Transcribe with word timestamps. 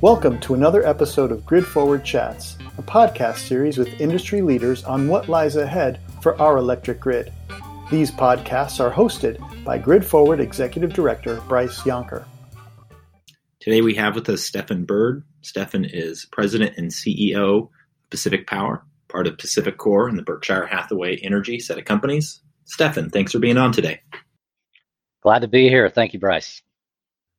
Welcome 0.00 0.38
to 0.42 0.54
another 0.54 0.86
episode 0.86 1.32
of 1.32 1.44
Grid 1.44 1.66
Forward 1.66 2.04
Chats, 2.04 2.56
a 2.78 2.82
podcast 2.82 3.38
series 3.38 3.78
with 3.78 4.00
industry 4.00 4.42
leaders 4.42 4.84
on 4.84 5.08
what 5.08 5.28
lies 5.28 5.56
ahead 5.56 5.98
for 6.22 6.40
our 6.40 6.56
electric 6.56 7.00
grid. 7.00 7.32
These 7.90 8.12
podcasts 8.12 8.78
are 8.78 8.92
hosted 8.92 9.40
by 9.64 9.76
Grid 9.76 10.06
Forward 10.06 10.38
Executive 10.38 10.92
Director 10.92 11.42
Bryce 11.48 11.80
Yonker. 11.80 12.24
Today 13.58 13.80
we 13.80 13.92
have 13.94 14.14
with 14.14 14.28
us 14.28 14.44
Stefan 14.44 14.84
Bird. 14.84 15.24
Stefan 15.40 15.84
is 15.84 16.28
President 16.30 16.76
and 16.76 16.92
CEO 16.92 17.62
of 17.64 17.70
Pacific 18.08 18.46
Power, 18.46 18.86
part 19.08 19.26
of 19.26 19.36
PacifiCorp 19.36 20.10
and 20.10 20.16
the 20.16 20.22
Berkshire 20.22 20.66
Hathaway 20.66 21.16
Energy 21.16 21.58
set 21.58 21.76
of 21.76 21.86
companies. 21.86 22.40
Stefan, 22.66 23.10
thanks 23.10 23.32
for 23.32 23.40
being 23.40 23.58
on 23.58 23.72
today. 23.72 24.00
Glad 25.24 25.40
to 25.40 25.48
be 25.48 25.68
here. 25.68 25.90
Thank 25.90 26.12
you, 26.12 26.20
Bryce. 26.20 26.62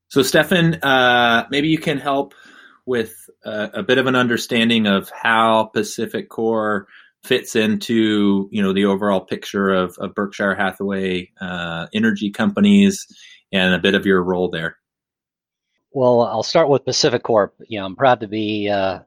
So, 0.08 0.22
Stefan, 0.22 0.74
uh, 0.82 1.46
maybe 1.50 1.68
you 1.68 1.78
can 1.78 1.96
help 1.96 2.34
with 2.86 3.14
a, 3.44 3.70
a, 3.74 3.82
bit 3.82 3.98
of 3.98 4.06
an 4.06 4.16
understanding 4.16 4.86
of 4.86 5.10
how 5.10 5.70
PacifiCorp 5.74 6.84
fits 7.22 7.54
into 7.54 8.48
you 8.50 8.62
know 8.62 8.72
the 8.72 8.86
overall 8.86 9.20
picture 9.20 9.70
of, 9.70 9.96
of 9.98 10.14
Berkshire 10.14 10.54
Hathaway 10.54 11.30
uh, 11.40 11.86
energy 11.94 12.30
companies 12.30 13.06
and 13.52 13.74
a 13.74 13.78
bit 13.78 13.94
of 13.94 14.06
your 14.06 14.22
role 14.22 14.50
there. 14.50 14.76
Well, 15.92 16.22
I'll 16.22 16.42
start 16.42 16.68
with 16.68 16.84
PacifiCorp. 16.84 17.50
You 17.66 17.80
know, 17.80 17.86
I'm 17.86 17.96
proud 17.96 18.20
to 18.20 18.28
be 18.28 18.68
uh, 18.68 19.00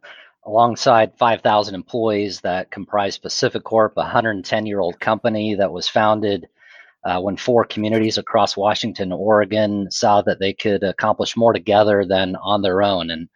alongside 0.45 1.17
5,000 1.17 1.75
employees 1.75 2.41
that 2.41 2.71
comprise 2.71 3.17
PacifiCorp, 3.17 3.93
a 3.93 4.01
110 4.01 4.65
year 4.65 4.79
old 4.79 4.99
company 4.99 5.55
that 5.55 5.71
was 5.71 5.87
founded 5.87 6.47
uh, 7.05 7.19
when 7.19 7.37
four 7.37 7.65
communities 7.65 8.17
across 8.17 8.55
Washington 8.55 9.11
Oregon 9.11 9.91
saw 9.91 10.21
that 10.21 10.39
they 10.39 10.53
could 10.53 10.83
accomplish 10.83 11.35
more 11.35 11.53
together 11.53 12.05
than 12.07 12.35
on 12.35 12.61
their 12.61 12.81
own. 12.81 13.09
And 13.09 13.29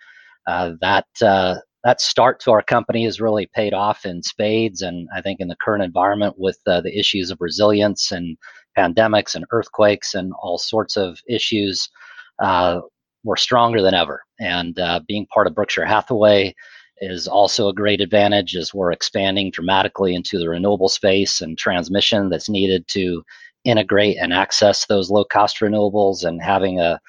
uh, 0.47 0.71
that 0.81 1.05
uh, 1.21 1.55
that 1.83 2.01
start 2.01 2.39
to 2.41 2.51
our 2.51 2.61
company 2.61 3.05
has 3.05 3.21
really 3.21 3.47
paid 3.53 3.73
off 3.73 4.05
in 4.05 4.21
spades. 4.23 4.81
And 4.81 5.07
I 5.15 5.21
think 5.21 5.39
in 5.39 5.47
the 5.47 5.55
current 5.63 5.83
environment 5.83 6.35
with 6.37 6.59
uh, 6.67 6.81
the 6.81 6.97
issues 6.97 7.31
of 7.31 7.37
resilience 7.39 8.11
and 8.11 8.37
pandemics 8.77 9.35
and 9.35 9.45
earthquakes 9.51 10.13
and 10.13 10.33
all 10.41 10.57
sorts 10.57 10.97
of 10.97 11.19
issues, 11.29 11.89
uh, 12.39 12.81
we're 13.23 13.37
stronger 13.37 13.81
than 13.81 13.93
ever. 13.93 14.21
And 14.39 14.77
uh, 14.79 15.01
being 15.07 15.27
part 15.33 15.47
of 15.47 15.55
Berkshire 15.55 15.85
Hathaway 15.85 16.55
is 16.99 17.27
also 17.27 17.69
a 17.69 17.73
great 17.73 18.01
advantage 18.01 18.55
as 18.55 18.73
we're 18.73 18.91
expanding 18.91 19.51
dramatically 19.51 20.15
into 20.15 20.39
the 20.39 20.49
renewable 20.49 20.89
space 20.89 21.41
and 21.41 21.57
transmission 21.57 22.29
that's 22.29 22.49
needed 22.49 22.87
to 22.89 23.23
integrate 23.63 24.17
and 24.17 24.33
access 24.33 24.85
those 24.85 25.11
low 25.11 25.23
cost 25.23 25.59
renewables 25.59 26.23
and 26.23 26.41
having 26.41 26.79
a, 26.79 26.99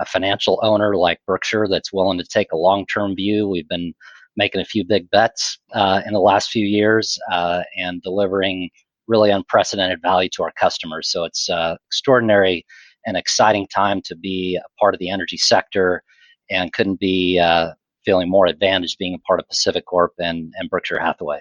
a 0.00 0.04
financial 0.04 0.60
owner 0.62 0.96
like 0.96 1.20
Berkshire 1.26 1.68
that's 1.68 1.92
willing 1.92 2.18
to 2.18 2.24
take 2.24 2.52
a 2.52 2.56
long 2.56 2.86
term 2.86 3.14
view. 3.14 3.48
We've 3.48 3.68
been 3.68 3.94
making 4.36 4.60
a 4.60 4.66
few 4.66 4.84
big 4.84 5.08
bets 5.10 5.58
uh, 5.72 6.02
in 6.06 6.12
the 6.12 6.20
last 6.20 6.50
few 6.50 6.66
years 6.66 7.18
uh, 7.32 7.62
and 7.76 8.02
delivering 8.02 8.70
really 9.08 9.30
unprecedented 9.30 10.02
value 10.02 10.28
to 10.34 10.42
our 10.42 10.52
customers. 10.58 11.10
So 11.10 11.24
it's 11.24 11.48
uh, 11.48 11.76
extraordinary 11.88 12.66
and 13.06 13.16
exciting 13.16 13.66
time 13.68 14.02
to 14.02 14.16
be 14.16 14.56
a 14.56 14.80
part 14.80 14.94
of 14.94 15.00
the 15.00 15.10
energy 15.10 15.36
sector 15.36 16.02
and 16.50 16.72
couldn't 16.72 17.00
be 17.00 17.38
uh, 17.38 17.70
feeling 18.04 18.28
more 18.28 18.46
advantaged 18.46 18.98
being 18.98 19.14
a 19.14 19.18
part 19.20 19.40
of 19.40 19.46
PacifiCorp 19.48 20.08
and, 20.18 20.52
and 20.56 20.68
Berkshire 20.68 21.00
Hathaway. 21.00 21.40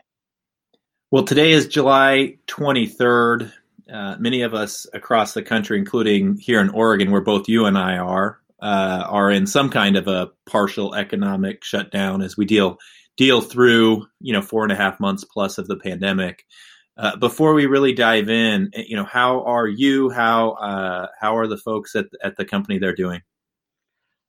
Well, 1.11 1.23
today 1.23 1.51
is 1.51 1.67
July 1.67 2.37
23rd. 2.47 3.51
Uh, 3.91 4.15
many 4.19 4.41
of 4.41 4.53
us 4.53 4.87
across 4.93 5.33
the 5.33 5.43
country, 5.43 5.77
including 5.77 6.37
here 6.37 6.59
in 6.59 6.69
Oregon, 6.69 7.11
where 7.11 7.21
both 7.21 7.47
you 7.47 7.65
and 7.65 7.77
I 7.77 7.97
are, 7.97 8.39
uh, 8.61 9.05
are 9.07 9.31
in 9.31 9.47
some 9.47 9.69
kind 9.69 9.97
of 9.97 10.07
a 10.07 10.29
partial 10.45 10.95
economic 10.95 11.63
shutdown 11.63 12.21
as 12.21 12.37
we 12.37 12.45
deal 12.45 12.77
deal 13.17 13.41
through 13.41 14.05
you 14.19 14.33
know 14.33 14.41
four 14.41 14.63
and 14.63 14.71
a 14.71 14.75
half 14.75 14.99
months 14.99 15.23
plus 15.23 15.57
of 15.57 15.67
the 15.67 15.77
pandemic. 15.77 16.43
Uh, 16.97 17.15
before 17.17 17.53
we 17.53 17.65
really 17.65 17.91
dive 17.91 18.29
in, 18.29 18.69
eh, 18.73 18.83
you 18.87 18.95
know, 18.95 19.03
how 19.03 19.43
are 19.43 19.67
you? 19.67 20.09
How 20.09 20.51
uh, 20.51 21.07
how 21.19 21.35
are 21.37 21.47
the 21.47 21.57
folks 21.57 21.95
at 21.95 22.05
at 22.23 22.37
the 22.37 22.45
company 22.45 22.79
they're 22.79 22.95
doing? 22.95 23.21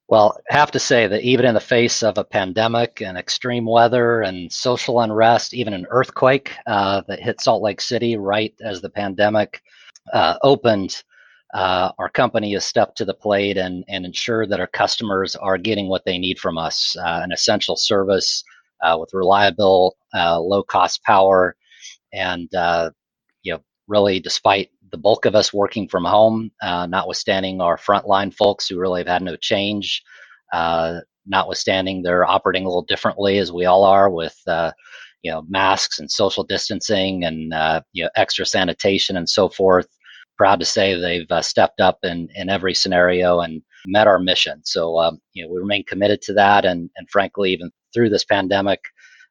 Well, 0.09 0.39
I 0.51 0.57
have 0.57 0.71
to 0.73 0.79
say 0.79 1.09
that 1.09 1.23
even 1.23 1.47
in 1.47 1.55
the 1.55 1.61
face 1.61 2.03
of 2.03 2.17
a 2.17 2.25
pandemic 2.25 3.01
and 3.01 3.19
extreme 3.19 3.67
weather 3.67 4.21
and 4.23 4.53
social 4.53 5.01
unrest, 5.01 5.53
even 5.53 5.73
an 5.73 5.87
earthquake 5.91 6.53
uh, 6.67 7.03
that 7.09 7.21
hit 7.21 7.41
Salt 7.41 7.61
Lake 7.61 7.81
City 7.81 8.17
right 8.17 8.55
as 8.61 8.81
the 8.81 8.91
pandemic 8.91 9.63
uh, 10.13 10.37
opened, 10.43 11.03
uh, 11.57 11.91
our 11.99 12.09
company 12.11 12.53
has 12.53 12.65
stepped 12.65 12.97
to 12.99 13.05
the 13.05 13.15
plate 13.15 13.57
and, 13.57 13.85
and 13.89 14.05
ensured 14.05 14.51
that 14.51 14.61
our 14.61 14.67
customers 14.67 15.35
are 15.37 15.59
getting 15.59 15.89
what 15.89 16.05
they 16.05 16.19
need 16.19 16.39
from 16.39 16.59
us 16.59 16.95
uh, 16.99 17.21
an 17.23 17.33
essential 17.33 17.77
service 17.77 18.45
uh, 18.83 18.97
with 19.01 19.15
reliable, 19.15 19.97
uh, 20.15 20.39
low 20.39 20.63
cost 20.63 21.03
power. 21.03 21.57
And, 22.13 22.49
you 23.43 23.53
know, 23.53 23.61
really, 23.89 24.21
despite 24.21 24.71
the 24.91 24.99
bulk 24.99 25.25
of 25.25 25.35
us 25.35 25.53
working 25.53 25.89
from 25.89 26.05
home, 26.05 26.51
uh, 26.63 26.87
notwithstanding 26.87 27.61
our 27.61 27.77
frontline 27.77 28.35
folks 28.35 28.69
who 28.69 28.79
really 28.79 29.01
have 29.01 29.09
had 29.09 29.23
no 29.23 29.37
change, 29.37 30.03
uh, 30.53 31.01
notwithstanding 31.27 32.03
they're 32.03 32.25
operating 32.25 32.65
a 32.65 32.69
little 32.69 32.85
differently 32.85 33.39
as 33.39 33.53
we 33.53 33.65
all 33.65 33.85
are 33.85 34.11
with 34.11 34.37
uh, 34.47 34.73
you 35.23 35.31
know 35.31 35.43
masks 35.49 35.99
and 35.99 36.11
social 36.11 36.45
distancing 36.45 37.25
and 37.25 37.53
uh, 37.53 37.81
you 37.93 38.05
know 38.05 38.11
extra 38.17 38.47
sanitation 38.47 39.17
and 39.17 39.29
so 39.29 39.49
forth. 39.49 39.89
Proud 40.37 40.61
to 40.61 40.67
say 40.67 40.95
they've 40.95 41.31
uh, 41.31 41.43
stepped 41.43 41.81
up 41.81 41.99
in 42.03 42.29
in 42.35 42.49
every 42.51 42.75
scenario 42.75 43.41
and 43.41 43.63
met 43.87 44.07
our 44.07 44.19
mission. 44.19 44.61
So 44.65 44.99
um, 44.99 45.21
you 45.33 45.45
know 45.45 45.53
we 45.53 45.59
remain 45.59 45.85
committed 45.85 46.23
to 46.23 46.35
that, 46.35 46.65
and 46.65 46.91
and 46.97 47.09
frankly, 47.11 47.53
even 47.53 47.71
through 47.95 48.11
this 48.11 48.25
pandemic. 48.25 48.81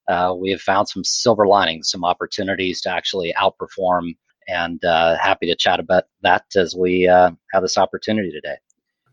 Uh, 0.07 0.35
we 0.39 0.51
have 0.51 0.61
found 0.61 0.87
some 0.87 1.03
silver 1.03 1.47
linings, 1.47 1.89
some 1.89 2.05
opportunities 2.05 2.79
to 2.79 2.91
actually 2.91 3.33
outperform 3.39 4.13
and 4.47 4.83
uh, 4.85 5.17
happy 5.17 5.47
to 5.47 5.55
chat 5.55 5.79
about 5.79 6.03
that 6.21 6.43
as 6.55 6.75
we 6.75 7.07
uh, 7.07 7.31
have 7.51 7.63
this 7.63 7.77
opportunity 7.77 8.31
today. 8.31 8.55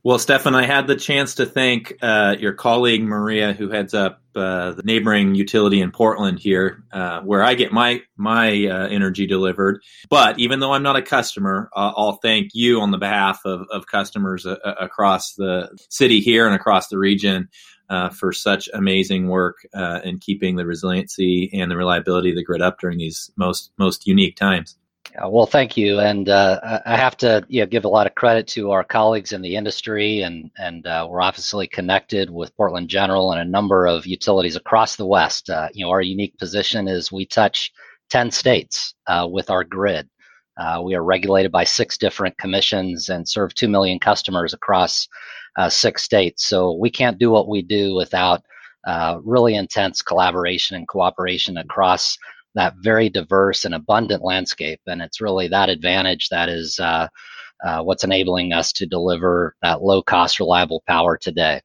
Well, 0.05 0.19
Stefan, 0.19 0.57
I 0.57 0.67
had 0.67 0.89
the 0.89 0.97
chance 0.97 1.37
to 1.37 1.47
thank 1.47 1.97
uh, 2.03 2.35
your 2.37 2.55
colleague 2.55 3.05
Maria, 3.05 3.53
who 3.53 3.71
heads 3.71 3.95
up 3.95 4.21
uh, 4.35 4.73
the 4.73 4.83
neighboring 4.83 5.37
utility 5.37 5.81
in 5.81 5.93
Portland 5.93 6.41
here, 6.41 6.83
uh, 6.93 7.21
where 7.21 7.45
I 7.45 7.55
get 7.55 7.71
my 7.71 8.03
my 8.17 8.49
uh, 8.67 8.89
energy 8.89 9.29
delivered. 9.29 9.81
But 10.11 10.41
even 10.41 10.59
though 10.59 10.73
I'm 10.73 10.83
not 10.83 10.97
a 10.97 11.03
customer, 11.03 11.71
I'll 11.77 12.19
thank 12.21 12.51
you 12.53 12.81
on 12.81 12.91
the 12.91 12.99
behalf 12.99 13.43
of, 13.45 13.69
of 13.71 13.87
customers 13.87 14.45
across 14.45 15.35
the 15.35 15.69
city 15.89 16.21
here 16.21 16.47
and 16.47 16.55
across 16.55 16.89
the 16.89 16.99
region. 16.99 17.49
Uh, 17.91 18.09
for 18.09 18.33
such 18.33 18.71
amazing 18.73 19.29
work 19.29 19.67
uh, 19.75 20.01
in 20.03 20.19
keeping 20.19 20.57
the 20.57 20.65
resiliency 20.65 21.51
and 21.53 21.71
the 21.71 21.77
reliability 21.77 22.31
of 22.31 22.37
the 22.37 22.45
grid 22.45 22.63
up 22.63 22.79
during 22.81 22.97
these 22.97 23.31
most 23.37 23.71
most 23.77 24.07
unique 24.07 24.35
times. 24.35 24.79
Yeah, 25.15 25.27
well, 25.27 25.45
thank 25.47 25.77
you, 25.77 26.01
and 26.01 26.29
uh, 26.31 26.81
I 26.87 26.97
have 26.97 27.19
to 27.19 27.45
you 27.49 27.61
know, 27.61 27.67
give 27.67 27.85
a 27.85 27.89
lot 27.89 28.07
of 28.07 28.15
credit 28.15 28.47
to 28.49 28.71
our 28.71 28.83
colleagues 28.83 29.33
in 29.33 29.43
the 29.43 29.57
industry, 29.57 30.23
and 30.23 30.51
and 30.57 30.87
uh, 30.87 31.07
we're 31.11 31.21
obviously 31.21 31.67
connected 31.67 32.31
with 32.31 32.57
Portland 32.57 32.89
General 32.89 33.33
and 33.33 33.41
a 33.43 33.45
number 33.51 33.87
of 33.87 34.07
utilities 34.07 34.57
across 34.57 34.97
the 34.97 35.05
West. 35.05 35.51
Uh, 35.51 35.69
you 35.75 35.85
know, 35.85 35.91
our 35.91 36.01
unique 36.01 36.39
position 36.39 36.89
is 36.89 37.13
we 37.13 37.27
touch 37.27 37.73
ten 38.09 38.31
states 38.31 38.95
uh, 39.07 39.29
with 39.31 39.51
our 39.51 39.65
grid. 39.65 40.09
Uh, 40.57 40.81
we 40.83 40.95
are 40.95 41.05
regulated 41.05 41.53
by 41.53 41.65
six 41.65 41.99
different 41.99 42.37
commissions 42.39 43.11
and 43.11 43.29
serve 43.29 43.53
two 43.55 43.69
million 43.69 43.99
customers 43.99 44.55
across 44.55 45.09
uh, 45.59 45.69
six 45.69 46.03
states. 46.05 46.47
So 46.49 46.73
we 46.73 46.91
can't 46.91 47.19
do 47.19 47.31
what 47.31 47.49
we 47.49 47.61
do 47.61 47.95
without 47.95 48.43
really 49.25 49.57
intense 49.57 50.01
collaboration 50.01 50.77
and 50.77 50.89
cooperation 50.89 51.59
across 51.59 52.17
that 52.55 52.75
very 52.83 53.09
diverse 53.09 53.65
and 53.65 53.75
abundant 53.75 54.23
landscape. 54.23 54.81
And 54.87 55.03
it's 55.03 55.21
really 55.21 55.49
that 55.49 55.69
advantage 55.69 56.29
that 56.31 56.49
is 56.49 56.79
uh, 56.79 57.09
uh, 57.65 57.83
what's 57.83 58.05
enabling 58.05 58.53
us 58.53 58.73
to 58.73 58.87
deliver 58.87 59.55
that 59.63 59.83
low 59.83 60.03
cost, 60.03 60.41
reliable 60.41 60.83
power 60.87 61.17
today. 61.17 61.61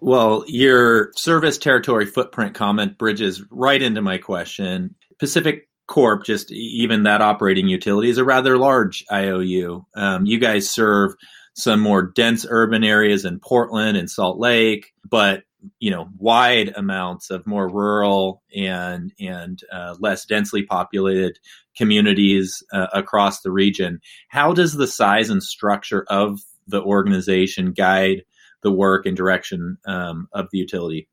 Well, 0.00 0.44
your 0.48 1.12
service 1.16 1.56
territory 1.56 2.06
footprint 2.06 2.54
comment 2.54 2.98
bridges 2.98 3.42
right 3.50 3.80
into 3.80 4.02
my 4.02 4.18
question. 4.18 4.96
Pacific 5.18 5.68
Corp, 5.86 6.24
just 6.24 6.50
even 6.50 7.04
that 7.04 7.22
operating 7.22 7.68
utility, 7.68 8.10
is 8.10 8.18
a 8.18 8.24
rather 8.24 8.58
large 8.58 9.04
IOU. 9.12 9.86
Um, 9.94 10.26
you 10.26 10.38
guys 10.38 10.68
serve 10.68 11.14
some 11.54 11.80
more 11.80 12.02
dense 12.02 12.44
urban 12.48 12.82
areas 12.82 13.24
in 13.24 13.38
Portland 13.38 13.96
and 13.96 14.10
Salt 14.10 14.38
Lake, 14.38 14.92
but 15.08 15.44
you 15.78 15.90
know 15.90 16.08
wide 16.18 16.72
amounts 16.76 17.30
of 17.30 17.46
more 17.46 17.68
rural 17.68 18.42
and 18.54 19.12
and 19.20 19.62
uh, 19.72 19.94
less 19.98 20.24
densely 20.24 20.62
populated 20.62 21.38
communities 21.76 22.62
uh, 22.72 22.86
across 22.92 23.40
the 23.40 23.50
region. 23.50 24.00
How 24.28 24.52
does 24.52 24.74
the 24.74 24.86
size 24.86 25.30
and 25.30 25.42
structure 25.42 26.04
of 26.08 26.40
the 26.66 26.82
organization 26.82 27.72
guide 27.72 28.24
the 28.62 28.72
work 28.72 29.06
and 29.06 29.16
direction 29.16 29.76
um, 29.86 30.28
of 30.32 30.48
the 30.50 30.58
utility? 30.58 31.08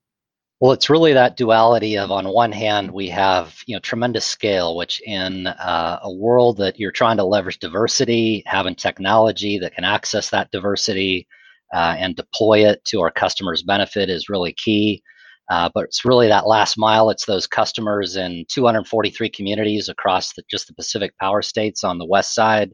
Well, 0.61 0.73
it's 0.73 0.91
really 0.91 1.13
that 1.13 1.37
duality 1.37 1.97
of 1.97 2.11
on 2.11 2.27
one 2.27 2.51
hand 2.51 2.91
we 2.91 3.09
have 3.09 3.63
you 3.65 3.75
know 3.75 3.79
tremendous 3.79 4.25
scale, 4.25 4.75
which 4.77 5.01
in 5.01 5.47
uh, 5.47 5.99
a 6.03 6.13
world 6.13 6.57
that 6.57 6.79
you're 6.79 6.91
trying 6.91 7.17
to 7.17 7.23
leverage 7.23 7.57
diversity, 7.57 8.43
having 8.45 8.75
technology 8.75 9.57
that 9.59 9.73
can 9.73 9.83
access 9.83 10.29
that 10.29 10.51
diversity 10.51 11.27
uh, 11.73 11.95
and 11.97 12.15
deploy 12.15 12.67
it 12.67 12.83
to 12.85 13.01
our 13.01 13.11
customers' 13.11 13.63
benefit 13.63 14.09
is 14.09 14.29
really 14.29 14.53
key. 14.53 15.01
Uh, 15.49 15.69
but 15.73 15.83
it's 15.83 16.05
really 16.05 16.27
that 16.27 16.47
last 16.47 16.77
mile. 16.77 17.09
It's 17.09 17.25
those 17.25 17.45
customers 17.45 18.15
in 18.15 18.45
243 18.49 19.29
communities 19.29 19.89
across 19.89 20.33
the, 20.33 20.43
just 20.49 20.67
the 20.67 20.73
Pacific 20.73 21.13
Power 21.19 21.41
States 21.41 21.83
on 21.83 21.97
the 21.97 22.05
west 22.05 22.33
side. 22.33 22.71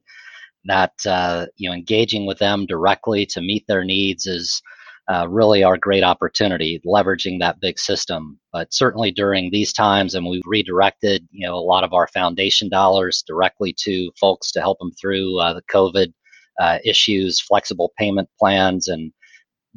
That 0.66 0.94
uh, 1.06 1.48
you 1.56 1.70
know, 1.70 1.76
engaging 1.76 2.28
with 2.28 2.40
them 2.40 2.66
directly 2.66 3.26
to 3.28 3.42
meet 3.42 3.66
their 3.68 3.84
needs 3.84 4.28
is 4.28 4.62
uh, 5.10 5.26
really 5.30 5.64
our 5.64 5.78
great 5.78 6.04
opportunity, 6.04 6.82
leveraging 6.86 7.40
that 7.40 7.60
big 7.62 7.80
system. 7.80 8.40
But 8.52 8.74
certainly 8.74 9.12
during 9.12 9.50
these 9.50 9.72
times, 9.72 10.14
and 10.14 10.28
we've 10.28 10.42
redirected, 10.46 11.28
you 11.32 11.48
know, 11.48 11.56
a 11.56 11.60
lot 11.60 11.84
of 11.84 11.94
our 11.94 12.08
foundation 12.08 12.70
dollars 12.70 13.24
directly 13.26 13.74
to 13.80 14.12
folks 14.20 14.52
to 14.52 14.60
help 14.60 14.80
them 14.80 14.92
through 14.92 15.40
uh, 15.40 15.54
the 15.54 15.62
COVID 15.74 16.12
uh, 16.59 16.80
issues, 16.83 17.39
flexible 17.39 17.94
payment 17.98 18.30
plans, 18.39 18.88
and 18.88 19.12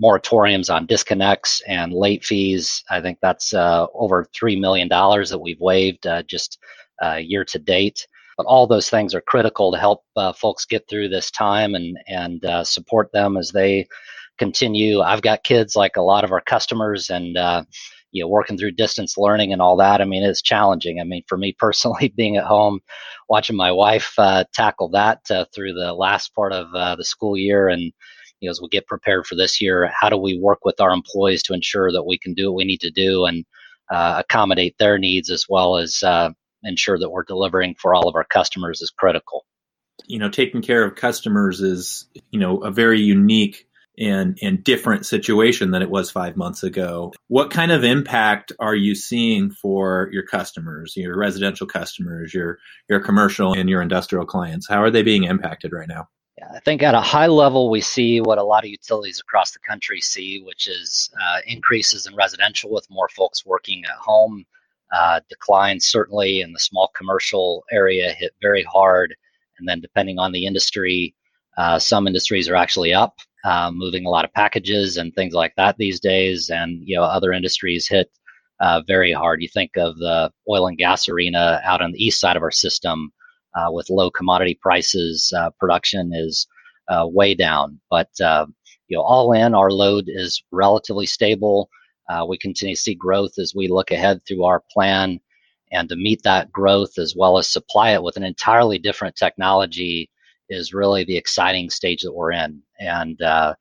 moratoriums 0.02 0.72
on 0.72 0.86
disconnects 0.86 1.60
and 1.66 1.92
late 1.92 2.24
fees. 2.24 2.82
I 2.90 3.00
think 3.00 3.18
that's 3.20 3.52
uh, 3.52 3.86
over 3.94 4.26
$3 4.34 4.58
million 4.58 4.88
that 4.88 5.40
we've 5.40 5.60
waived 5.60 6.06
uh, 6.06 6.22
just 6.22 6.58
uh, 7.02 7.16
year 7.16 7.44
to 7.44 7.58
date. 7.58 8.06
But 8.36 8.46
all 8.46 8.66
those 8.66 8.88
things 8.88 9.14
are 9.14 9.20
critical 9.20 9.70
to 9.72 9.78
help 9.78 10.02
uh, 10.16 10.32
folks 10.32 10.64
get 10.64 10.88
through 10.88 11.08
this 11.08 11.30
time 11.30 11.74
and, 11.74 11.98
and 12.08 12.66
support 12.66 13.10
them 13.12 13.36
as 13.36 13.50
they 13.50 13.86
continue. 14.38 15.02
I've 15.02 15.20
got 15.20 15.44
kids 15.44 15.76
like 15.76 15.96
a 15.96 16.02
lot 16.02 16.24
of 16.24 16.32
our 16.32 16.40
customers 16.40 17.10
and 17.10 17.36
you 18.12 18.22
know 18.22 18.28
working 18.28 18.58
through 18.58 18.70
distance 18.72 19.16
learning 19.16 19.52
and 19.52 19.62
all 19.62 19.76
that 19.76 20.00
i 20.00 20.04
mean 20.04 20.22
it's 20.22 20.42
challenging 20.42 21.00
i 21.00 21.04
mean 21.04 21.22
for 21.26 21.38
me 21.38 21.52
personally 21.58 22.12
being 22.16 22.36
at 22.36 22.44
home 22.44 22.80
watching 23.28 23.56
my 23.56 23.72
wife 23.72 24.14
uh, 24.18 24.44
tackle 24.52 24.88
that 24.90 25.20
uh, 25.30 25.44
through 25.54 25.72
the 25.72 25.92
last 25.92 26.34
part 26.34 26.52
of 26.52 26.66
uh, 26.74 26.96
the 26.96 27.04
school 27.04 27.36
year 27.36 27.68
and 27.68 27.92
you 28.40 28.48
know, 28.48 28.50
as 28.50 28.60
we 28.60 28.68
get 28.68 28.86
prepared 28.86 29.26
for 29.26 29.34
this 29.34 29.60
year, 29.60 29.90
how 29.98 30.08
do 30.08 30.16
we 30.16 30.38
work 30.38 30.64
with 30.64 30.80
our 30.80 30.92
employees 30.92 31.42
to 31.44 31.54
ensure 31.54 31.92
that 31.92 32.04
we 32.04 32.18
can 32.18 32.34
do 32.34 32.50
what 32.50 32.56
we 32.56 32.64
need 32.64 32.80
to 32.80 32.90
do 32.90 33.26
and 33.26 33.44
uh, 33.90 34.22
accommodate 34.24 34.76
their 34.78 34.98
needs 34.98 35.30
as 35.30 35.44
well 35.48 35.76
as 35.76 36.02
uh, 36.02 36.30
ensure 36.64 36.98
that 36.98 37.10
we're 37.10 37.24
delivering 37.24 37.74
for 37.74 37.94
all 37.94 38.08
of 38.08 38.14
our 38.14 38.24
customers 38.24 38.80
is 38.80 38.90
critical. 38.90 39.44
You 40.06 40.18
know, 40.18 40.30
taking 40.30 40.62
care 40.62 40.84
of 40.84 40.94
customers 40.94 41.60
is, 41.60 42.06
you 42.30 42.40
know, 42.40 42.58
a 42.58 42.70
very 42.70 43.00
unique 43.00 43.66
and, 44.00 44.38
and 44.40 44.64
different 44.64 45.04
situation 45.04 45.70
than 45.70 45.82
it 45.82 45.90
was 45.90 46.10
five 46.10 46.36
months 46.36 46.62
ago. 46.62 47.12
What 47.28 47.50
kind 47.50 47.70
of 47.70 47.84
impact 47.84 48.52
are 48.58 48.74
you 48.74 48.94
seeing 48.94 49.50
for 49.50 50.08
your 50.10 50.22
customers, 50.22 50.94
your 50.96 51.16
residential 51.16 51.66
customers, 51.66 52.32
your 52.32 52.58
your 52.88 53.00
commercial 53.00 53.52
and 53.52 53.68
your 53.68 53.82
industrial 53.82 54.24
clients? 54.24 54.66
How 54.68 54.82
are 54.82 54.90
they 54.90 55.02
being 55.02 55.24
impacted 55.24 55.72
right 55.72 55.88
now? 55.88 56.08
Yeah, 56.38 56.48
I 56.54 56.60
think 56.60 56.82
at 56.82 56.94
a 56.94 57.00
high 57.00 57.26
level, 57.26 57.68
we 57.68 57.82
see 57.82 58.20
what 58.20 58.38
a 58.38 58.42
lot 58.42 58.64
of 58.64 58.70
utilities 58.70 59.20
across 59.20 59.50
the 59.50 59.58
country 59.58 60.00
see, 60.00 60.42
which 60.42 60.66
is 60.66 61.10
uh, 61.22 61.40
increases 61.46 62.06
in 62.06 62.16
residential 62.16 62.72
with 62.72 62.86
more 62.88 63.08
folks 63.10 63.44
working 63.44 63.84
at 63.84 63.96
home. 63.96 64.46
Uh, 64.92 65.20
declines 65.28 65.84
certainly 65.84 66.40
in 66.40 66.52
the 66.52 66.58
small 66.58 66.90
commercial 66.96 67.62
area 67.70 68.10
hit 68.12 68.32
very 68.42 68.64
hard. 68.64 69.14
And 69.58 69.68
then, 69.68 69.80
depending 69.80 70.18
on 70.18 70.32
the 70.32 70.46
industry, 70.46 71.14
uh, 71.56 71.78
some 71.78 72.06
industries 72.06 72.48
are 72.48 72.56
actually 72.56 72.94
up, 72.94 73.18
uh, 73.44 73.70
moving 73.72 74.04
a 74.04 74.10
lot 74.10 74.24
of 74.24 74.32
packages 74.32 74.96
and 74.96 75.14
things 75.14 75.34
like 75.34 75.54
that 75.56 75.76
these 75.78 76.00
days. 76.00 76.50
And 76.50 76.82
you 76.84 76.96
know, 76.96 77.02
other 77.02 77.32
industries 77.32 77.88
hit 77.88 78.10
uh, 78.60 78.82
very 78.86 79.12
hard. 79.12 79.42
You 79.42 79.48
think 79.48 79.76
of 79.76 79.96
the 79.98 80.30
oil 80.48 80.66
and 80.66 80.76
gas 80.76 81.08
arena 81.08 81.60
out 81.64 81.80
on 81.80 81.92
the 81.92 82.04
east 82.04 82.20
side 82.20 82.36
of 82.36 82.42
our 82.42 82.50
system 82.50 83.12
uh, 83.54 83.70
with 83.70 83.90
low 83.90 84.10
commodity 84.10 84.58
prices, 84.60 85.32
uh, 85.36 85.50
production 85.58 86.12
is 86.14 86.46
uh, 86.88 87.06
way 87.06 87.34
down. 87.34 87.80
But 87.90 88.08
you 88.18 88.96
know, 88.96 89.02
all 89.02 89.32
in, 89.32 89.54
our 89.54 89.70
load 89.70 90.04
is 90.08 90.42
relatively 90.50 91.06
stable. 91.06 91.70
we 92.28 92.36
continue 92.38 92.74
to 92.74 92.80
see 92.80 92.94
growth 92.94 93.38
as 93.38 93.54
we 93.54 93.68
look 93.68 93.92
ahead 93.92 94.20
through 94.26 94.44
our 94.44 94.62
plan, 94.72 95.20
and 95.72 95.88
to 95.88 95.96
meet 95.96 96.22
that 96.24 96.50
growth 96.50 96.98
as 96.98 97.14
well 97.16 97.38
as 97.38 97.48
supply 97.48 97.92
it 97.92 98.02
with 98.02 98.16
an 98.16 98.24
entirely 98.24 98.78
different 98.78 99.14
technology 99.14 100.09
is 100.50 100.74
really 100.74 101.04
the 101.04 101.16
exciting 101.16 101.70
stage 101.70 102.02
that 102.02 102.12
we're 102.12 102.32
in. 102.32 102.62
And 102.78 103.20
uh, 103.22 103.54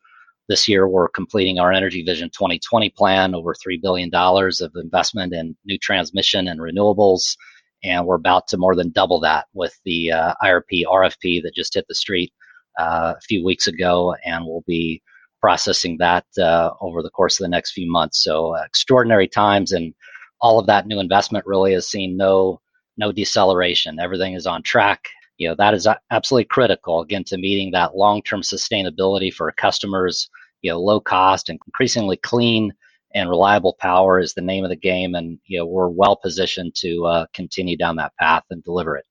this 0.49 0.67
year, 0.67 0.87
we're 0.87 1.09
completing 1.09 1.59
our 1.59 1.71
Energy 1.71 2.03
Vision 2.03 2.29
2020 2.29 2.89
plan, 2.89 3.33
over 3.33 3.53
$3 3.53 3.81
billion 3.81 4.09
of 4.13 4.71
investment 4.75 5.33
in 5.33 5.55
new 5.65 5.77
transmission 5.77 6.47
and 6.47 6.59
renewables 6.59 7.35
and 7.83 8.05
we're 8.05 8.15
about 8.15 8.47
to 8.47 8.57
more 8.57 8.75
than 8.75 8.91
double 8.91 9.19
that 9.21 9.47
with 9.53 9.77
the 9.85 10.11
uh, 10.11 10.33
IRP 10.43 10.83
RFP 10.85 11.41
that 11.43 11.55
just 11.55 11.73
hit 11.73 11.85
the 11.87 11.95
street 11.95 12.33
uh, 12.77 13.13
a 13.17 13.21
few 13.21 13.43
weeks 13.43 13.67
ago, 13.67 14.15
and 14.25 14.45
we'll 14.45 14.63
be 14.67 15.01
processing 15.41 15.97
that 15.97 16.25
uh, 16.37 16.71
over 16.81 17.01
the 17.01 17.09
course 17.09 17.39
of 17.39 17.45
the 17.45 17.49
next 17.49 17.71
few 17.71 17.89
months. 17.89 18.23
So 18.23 18.55
uh, 18.55 18.63
extraordinary 18.65 19.27
times, 19.27 19.71
and 19.71 19.93
all 20.41 20.59
of 20.59 20.67
that 20.67 20.87
new 20.87 20.99
investment 20.99 21.45
really 21.45 21.73
has 21.73 21.87
seen 21.87 22.17
no 22.17 22.59
no 22.97 23.11
deceleration. 23.11 23.99
Everything 23.99 24.33
is 24.33 24.45
on 24.45 24.61
track. 24.63 25.05
You 25.39 25.49
know 25.49 25.55
that 25.57 25.73
is 25.73 25.87
absolutely 26.11 26.45
critical 26.45 27.01
again 27.01 27.23
to 27.25 27.37
meeting 27.37 27.71
that 27.71 27.95
long 27.97 28.21
term 28.21 28.41
sustainability 28.41 29.33
for 29.33 29.51
customers. 29.53 30.29
You 30.61 30.71
know, 30.71 30.81
low 30.81 30.99
cost 30.99 31.49
and 31.49 31.59
increasingly 31.65 32.17
clean 32.17 32.73
and 33.15 33.29
reliable 33.29 33.75
power 33.79 34.19
is 34.19 34.33
the 34.33 34.41
name 34.41 34.63
of 34.63 34.69
the 34.69 34.75
game, 34.75 35.15
and 35.15 35.39
you 35.47 35.57
know 35.57 35.65
we're 35.65 35.89
well 35.89 36.17
positioned 36.17 36.75
to 36.75 37.05
uh, 37.05 37.25
continue 37.33 37.77
down 37.77 37.95
that 37.95 38.13
path 38.19 38.43
and 38.51 38.63
deliver 38.63 38.97
it. 38.97 39.05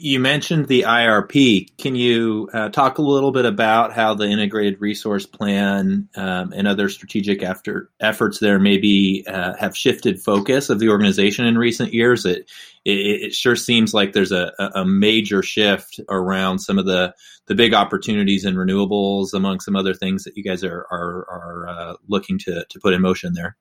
You 0.00 0.20
mentioned 0.20 0.68
the 0.68 0.82
IRP. 0.82 1.76
Can 1.76 1.96
you 1.96 2.48
uh, 2.52 2.68
talk 2.68 2.98
a 2.98 3.02
little 3.02 3.32
bit 3.32 3.44
about 3.44 3.92
how 3.92 4.14
the 4.14 4.26
integrated 4.26 4.80
resource 4.80 5.26
plan 5.26 6.08
um, 6.14 6.52
and 6.54 6.68
other 6.68 6.88
strategic 6.88 7.42
after 7.42 7.90
efforts 7.98 8.38
there 8.38 8.60
maybe 8.60 9.24
uh, 9.26 9.54
have 9.56 9.76
shifted 9.76 10.22
focus 10.22 10.70
of 10.70 10.78
the 10.78 10.88
organization 10.88 11.46
in 11.46 11.58
recent 11.58 11.92
years? 11.92 12.24
It, 12.24 12.48
it, 12.84 13.22
it 13.22 13.34
sure 13.34 13.56
seems 13.56 13.92
like 13.92 14.12
there's 14.12 14.32
a, 14.32 14.52
a, 14.74 14.84
major 14.84 15.42
shift 15.42 15.98
around 16.08 16.60
some 16.60 16.78
of 16.78 16.86
the, 16.86 17.12
the 17.46 17.56
big 17.56 17.74
opportunities 17.74 18.44
in 18.44 18.54
renewables, 18.54 19.34
among 19.34 19.58
some 19.58 19.74
other 19.74 19.94
things 19.94 20.24
that 20.24 20.36
you 20.36 20.44
guys 20.44 20.62
are 20.62 20.86
are, 20.90 21.26
are 21.28 21.68
uh, 21.68 21.94
looking 22.06 22.38
to 22.38 22.64
to 22.68 22.80
put 22.80 22.94
in 22.94 23.02
motion 23.02 23.32
there 23.32 23.56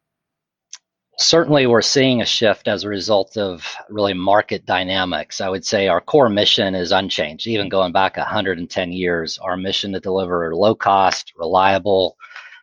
certainly 1.18 1.66
we're 1.66 1.82
seeing 1.82 2.22
a 2.22 2.26
shift 2.26 2.68
as 2.68 2.84
a 2.84 2.90
result 2.90 3.38
of 3.38 3.76
really 3.90 4.14
market 4.14 4.66
dynamics. 4.66 5.42
I 5.42 5.50
would 5.50 5.66
say 5.66 5.88
our 5.88 6.00
core 6.00 6.30
mission 6.30 6.76
is 6.76 6.92
unchanged, 6.92 7.48
even 7.48 7.70
going 7.70 7.92
back 7.92 8.18
110 8.18 8.92
years. 8.92 9.40
Our 9.40 9.58
mission 9.58 9.94
to 9.94 10.00
deliver 10.00 10.56
low 10.56 10.76
cost, 10.76 11.34
reliable, 11.36 12.18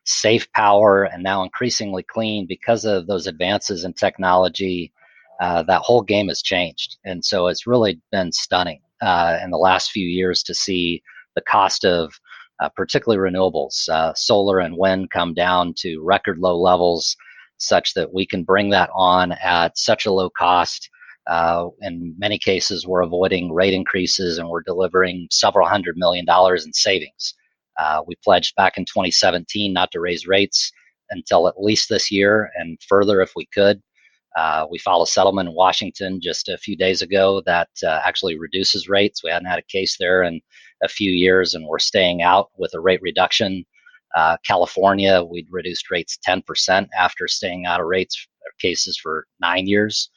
safe 0.05 0.50
power, 0.52 1.05
and 1.05 1.23
now 1.23 1.43
increasingly 1.43 2.05
clean 2.05 2.47
because 2.47 2.85
of 2.85 3.07
those 3.07 3.26
advances 3.26 3.85
in 3.85 3.93
technology. 3.93 4.93
Uh, 5.40 5.64
that 5.64 5.83
whole 5.83 6.02
game 6.02 6.28
has 6.28 6.43
changed. 6.43 6.97
And 7.05 7.25
so 7.25 7.49
it's 7.49 7.67
really 7.67 8.00
been 8.12 8.31
stunning 8.31 8.81
uh, 9.02 9.38
in 9.43 9.50
the 9.50 9.59
last 9.59 9.90
few 9.90 10.07
years 10.07 10.45
to 10.45 10.55
see 10.55 11.02
the 11.35 11.43
cost 11.43 11.85
of 11.85 12.14
uh, 12.61 12.69
particularly 12.69 13.19
renewables, 13.33 13.88
uh, 13.88 14.14
solar 14.14 14.61
and 14.61 14.76
wind 14.76 15.11
come 15.11 15.35
down 15.35 15.75
to 15.78 16.00
record 16.05 16.38
low 16.38 16.57
levels 16.57 17.17
such 17.58 17.94
that 17.94 18.12
we 18.12 18.26
can 18.26 18.44
bring 18.44 18.70
that 18.70 18.90
on 18.94 19.32
at 19.32 19.76
such 19.78 20.06
a 20.06 20.12
low 20.12 20.30
cost. 20.30 20.88
Uh, 21.26 21.68
in 21.80 22.14
many 22.18 22.38
cases, 22.38 22.87
we're 22.87 23.02
avoiding 23.02 23.52
rate 23.52 23.73
increases 23.73 24.38
and 24.38 24.49
we're 24.49 24.62
delivering 24.62 25.26
several 25.30 25.68
hundred 25.68 25.96
million 25.96 26.25
dollars 26.25 26.66
in 26.66 26.73
savings. 26.73 27.34
Uh, 27.78 28.02
we 28.06 28.14
pledged 28.23 28.54
back 28.56 28.76
in 28.76 28.84
2017 28.84 29.73
not 29.73 29.90
to 29.90 30.00
raise 30.00 30.26
rates 30.26 30.70
until 31.11 31.49
at 31.49 31.61
least 31.61 31.88
this 31.88 32.11
year 32.11 32.50
and 32.56 32.78
further 32.88 33.20
if 33.20 33.32
we 33.34 33.46
could. 33.46 33.80
Uh, 34.37 34.66
we 34.68 34.78
filed 34.78 35.06
a 35.06 35.11
settlement 35.11 35.49
in 35.49 35.54
Washington 35.54 36.20
just 36.20 36.49
a 36.49 36.58
few 36.58 36.76
days 36.76 37.02
ago 37.02 37.40
that 37.46 37.68
uh, 37.84 38.00
actually 38.04 38.37
reduces 38.37 38.88
rates. 38.88 39.23
We 39.23 39.30
hadn't 39.30 39.49
had 39.49 39.61
a 39.61 39.62
case 39.62 39.96
there 39.99 40.25
in 40.25 40.40
a 40.82 40.88
few 40.88 41.12
years, 41.12 41.54
and 41.54 41.66
we're 41.66 41.78
staying 41.78 42.23
out 42.23 42.50
with 42.56 42.75
a 42.75 42.80
rate 42.80 43.00
reduction 43.00 43.64
uh, 44.14 44.37
California, 44.47 45.23
we'd 45.23 45.49
reduced 45.50 45.90
rates 45.90 46.18
10% 46.26 46.88
after 46.97 47.26
staying 47.26 47.66
out 47.66 47.80
of 47.80 47.87
rates 47.87 48.26
cases 48.61 48.97
for 48.97 49.26
nine 49.40 49.66
years. 49.66 50.11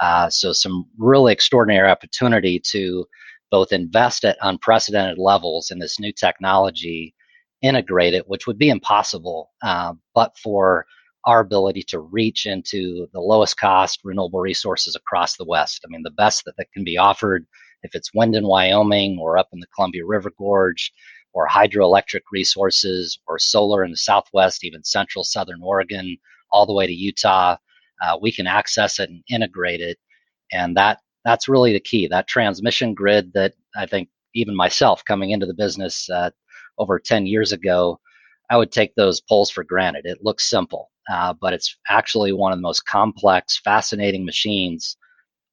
Uh, 0.00 0.28
so, 0.30 0.52
some 0.52 0.86
really 0.96 1.32
extraordinary 1.32 1.88
opportunity 1.88 2.58
to 2.58 3.06
both 3.50 3.72
invest 3.72 4.24
at 4.24 4.38
unprecedented 4.40 5.18
levels 5.18 5.70
in 5.70 5.78
this 5.78 6.00
new 6.00 6.12
technology, 6.12 7.14
integrate 7.60 8.14
it, 8.14 8.26
which 8.28 8.46
would 8.46 8.58
be 8.58 8.70
impossible 8.70 9.50
uh, 9.62 9.92
but 10.14 10.36
for 10.42 10.86
our 11.26 11.40
ability 11.40 11.82
to 11.82 12.00
reach 12.00 12.46
into 12.46 13.06
the 13.12 13.20
lowest 13.20 13.56
cost 13.56 14.00
renewable 14.02 14.40
resources 14.40 14.96
across 14.96 15.36
the 15.36 15.44
West. 15.44 15.84
I 15.84 15.88
mean, 15.88 16.02
the 16.02 16.10
best 16.10 16.44
that, 16.46 16.56
that 16.56 16.72
can 16.72 16.82
be 16.82 16.98
offered, 16.98 17.46
if 17.82 17.94
it's 17.94 18.14
wind 18.14 18.34
in 18.34 18.46
Wyoming 18.46 19.18
or 19.20 19.38
up 19.38 19.48
in 19.52 19.60
the 19.60 19.68
Columbia 19.74 20.04
River 20.04 20.32
Gorge, 20.36 20.92
or 21.32 21.48
hydroelectric 21.48 22.22
resources 22.30 23.18
or 23.26 23.38
solar 23.38 23.84
in 23.84 23.90
the 23.90 23.96
Southwest, 23.96 24.64
even 24.64 24.84
central 24.84 25.24
Southern 25.24 25.62
Oregon, 25.62 26.16
all 26.50 26.66
the 26.66 26.74
way 26.74 26.86
to 26.86 26.92
Utah. 26.92 27.56
Uh, 28.02 28.18
we 28.20 28.32
can 28.32 28.46
access 28.46 28.98
it 28.98 29.08
and 29.08 29.22
integrate 29.30 29.80
it. 29.80 29.98
And 30.52 30.76
that 30.76 30.98
that's 31.24 31.48
really 31.48 31.72
the 31.72 31.80
key. 31.80 32.08
That 32.08 32.26
transmission 32.26 32.94
grid 32.94 33.32
that 33.34 33.54
I 33.76 33.86
think 33.86 34.08
even 34.34 34.56
myself 34.56 35.04
coming 35.04 35.30
into 35.30 35.46
the 35.46 35.54
business 35.54 36.08
uh, 36.10 36.30
over 36.78 36.98
10 36.98 37.26
years 37.26 37.52
ago, 37.52 38.00
I 38.50 38.56
would 38.56 38.72
take 38.72 38.94
those 38.94 39.20
poles 39.20 39.50
for 39.50 39.64
granted. 39.64 40.04
It 40.04 40.18
looks 40.22 40.48
simple, 40.50 40.90
uh, 41.10 41.34
but 41.40 41.52
it's 41.52 41.76
actually 41.88 42.32
one 42.32 42.52
of 42.52 42.58
the 42.58 42.62
most 42.62 42.86
complex, 42.86 43.58
fascinating 43.58 44.24
machines 44.24 44.96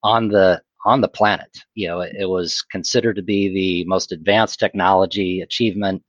on 0.04 0.30
the 0.30 0.62
on 0.86 1.02
the 1.02 1.08
planet. 1.08 1.58
You 1.76 1.88
know, 1.88 2.00
it, 2.02 2.16
it 2.20 2.26
was 2.26 2.62
considered 2.62 3.16
to 3.16 3.22
be 3.22 3.50
the 3.50 3.86
most 3.86 4.12
advanced 4.12 4.60
technology 4.60 5.42
achievement 5.42 6.04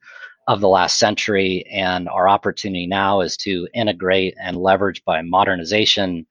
of 0.47 0.59
the 0.59 0.67
last 0.67 0.97
century, 0.97 1.65
and 1.71 2.09
our 2.09 2.27
opportunity 2.27 2.87
now 2.87 3.21
is 3.21 3.37
to 3.37 3.67
integrate 3.73 4.35
and 4.41 4.57
leverage 4.57 5.03
by 5.05 5.21
modernization 5.21 6.25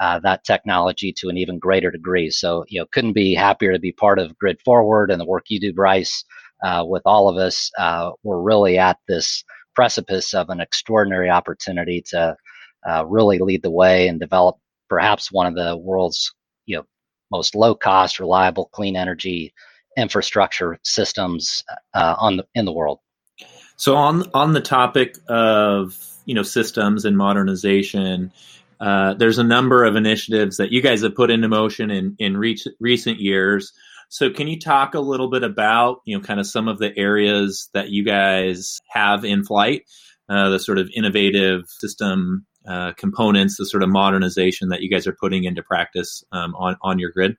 uh, 0.00 0.18
that 0.20 0.44
technology 0.44 1.12
to 1.12 1.28
an 1.28 1.36
even 1.36 1.58
greater 1.58 1.90
degree. 1.90 2.30
So, 2.30 2.64
you 2.68 2.80
know, 2.80 2.86
couldn't 2.92 3.12
be 3.12 3.34
happier 3.34 3.72
to 3.72 3.78
be 3.78 3.92
part 3.92 4.18
of 4.18 4.36
Grid 4.38 4.58
Forward 4.64 5.10
and 5.10 5.20
the 5.20 5.26
work 5.26 5.44
you 5.48 5.60
do, 5.60 5.74
Bryce, 5.74 6.24
uh, 6.64 6.84
with 6.86 7.02
all 7.04 7.28
of 7.28 7.36
us. 7.36 7.70
Uh, 7.78 8.12
we're 8.22 8.40
really 8.40 8.78
at 8.78 8.96
this 9.08 9.44
precipice 9.74 10.32
of 10.32 10.48
an 10.48 10.60
extraordinary 10.60 11.28
opportunity 11.28 12.02
to 12.08 12.34
uh, 12.88 13.04
really 13.06 13.38
lead 13.38 13.62
the 13.62 13.70
way 13.70 14.08
and 14.08 14.18
develop 14.18 14.56
perhaps 14.88 15.30
one 15.30 15.46
of 15.46 15.54
the 15.54 15.76
world's, 15.76 16.34
most 17.30 17.54
low 17.54 17.74
cost, 17.74 18.20
reliable, 18.20 18.66
clean 18.72 18.96
energy 18.96 19.52
infrastructure 19.96 20.78
systems 20.82 21.64
uh, 21.94 22.14
on 22.18 22.38
the, 22.38 22.46
in 22.54 22.64
the 22.64 22.72
world. 22.72 23.00
So 23.76 23.96
on 23.96 24.30
on 24.34 24.52
the 24.52 24.60
topic 24.60 25.16
of 25.28 25.96
you 26.26 26.34
know 26.34 26.42
systems 26.42 27.04
and 27.04 27.16
modernization, 27.16 28.30
uh, 28.78 29.14
there's 29.14 29.38
a 29.38 29.44
number 29.44 29.84
of 29.84 29.96
initiatives 29.96 30.58
that 30.58 30.70
you 30.70 30.82
guys 30.82 31.02
have 31.02 31.14
put 31.14 31.30
into 31.30 31.48
motion 31.48 31.90
in 31.90 32.14
in 32.18 32.36
re- 32.36 32.62
recent 32.78 33.20
years. 33.20 33.72
So 34.10 34.28
can 34.28 34.48
you 34.48 34.58
talk 34.58 34.94
a 34.94 35.00
little 35.00 35.30
bit 35.30 35.42
about 35.42 36.02
you 36.04 36.16
know 36.16 36.22
kind 36.22 36.40
of 36.40 36.46
some 36.46 36.68
of 36.68 36.78
the 36.78 36.96
areas 36.98 37.70
that 37.72 37.88
you 37.88 38.04
guys 38.04 38.80
have 38.90 39.24
in 39.24 39.44
flight, 39.44 39.84
uh, 40.28 40.50
the 40.50 40.58
sort 40.58 40.78
of 40.78 40.90
innovative 40.94 41.64
system 41.68 42.46
uh, 42.70 42.92
components, 42.92 43.56
the 43.56 43.66
sort 43.66 43.82
of 43.82 43.88
modernization 43.88 44.68
that 44.68 44.80
you 44.80 44.88
guys 44.88 45.06
are 45.06 45.16
putting 45.20 45.42
into 45.44 45.62
practice 45.62 46.22
um, 46.30 46.54
on 46.54 46.76
on 46.82 47.00
your 47.00 47.10
grid? 47.10 47.36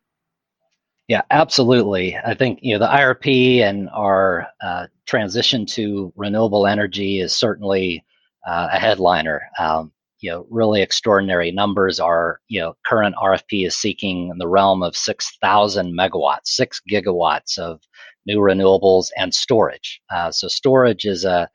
Yeah, 1.08 1.22
absolutely. 1.32 2.18
I 2.18 2.34
think 2.34 2.60
you 2.62 2.74
know 2.74 2.80
the 2.80 2.92
IRP 2.92 3.60
and 3.62 3.90
our 3.90 4.48
uh, 4.62 4.88
transition 5.06 5.66
to 5.68 6.12
renewable 6.18 6.68
energy 6.68 7.22
is 7.22 7.34
certainly 7.34 8.04
uh, 8.46 8.70
a 8.74 8.80
headliner. 8.80 9.42
Um, 9.58 9.94
you 10.22 10.30
know 10.30 10.46
really 10.50 10.82
extraordinary 10.82 11.52
numbers 11.52 12.00
are 12.00 12.40
you 12.48 12.60
know 12.60 12.76
current 12.86 13.16
rfp 13.16 13.66
is 13.66 13.76
seeking 13.76 14.30
in 14.30 14.38
the 14.38 14.48
realm 14.48 14.84
of 14.84 14.96
6000 14.96 15.98
megawatts 15.98 16.46
6 16.46 16.82
gigawatts 16.90 17.58
of 17.58 17.82
new 18.28 18.38
renewables 18.38 19.08
and 19.18 19.34
storage 19.34 20.00
uh, 20.12 20.32
so 20.32 20.48
storage 20.48 21.06
is 21.06 21.26
a 21.26 21.50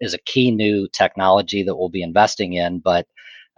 is 0.00 0.14
a 0.14 0.18
key 0.18 0.50
new 0.50 0.88
technology 0.92 1.62
that 1.62 1.76
we'll 1.76 1.88
be 1.88 2.02
investing 2.02 2.52
in 2.52 2.78
but 2.78 3.06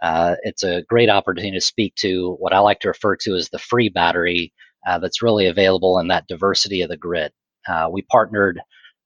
uh, 0.05 0.35
it's 0.43 0.63
a 0.63 0.83
great 0.83 1.09
opportunity 1.09 1.57
to 1.57 1.61
speak 1.61 1.93
to 1.95 2.35
what 2.39 2.53
i 2.53 2.59
like 2.59 2.79
to 2.79 2.87
refer 2.87 3.15
to 3.15 3.35
as 3.35 3.49
the 3.49 3.59
free 3.59 3.89
battery 3.89 4.53
uh, 4.87 4.99
that's 4.99 5.21
really 5.21 5.47
available 5.47 5.99
in 5.99 6.07
that 6.07 6.27
diversity 6.27 6.81
of 6.81 6.89
the 6.89 6.97
grid 6.97 7.31
uh, 7.67 7.87
we 7.91 8.01
partnered 8.03 8.59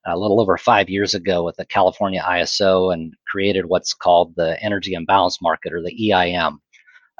a 0.06 0.16
little 0.16 0.40
over 0.40 0.56
five 0.56 0.88
years 0.88 1.14
ago 1.14 1.44
with 1.44 1.56
the 1.56 1.66
California 1.66 2.22
ISO 2.22 2.92
and 2.92 3.14
created 3.26 3.66
what's 3.66 3.92
called 3.92 4.34
the 4.36 4.62
Energy 4.62 4.94
Imbalance 4.94 5.42
Market 5.42 5.72
or 5.72 5.82
the 5.82 6.12
EIM. 6.12 6.58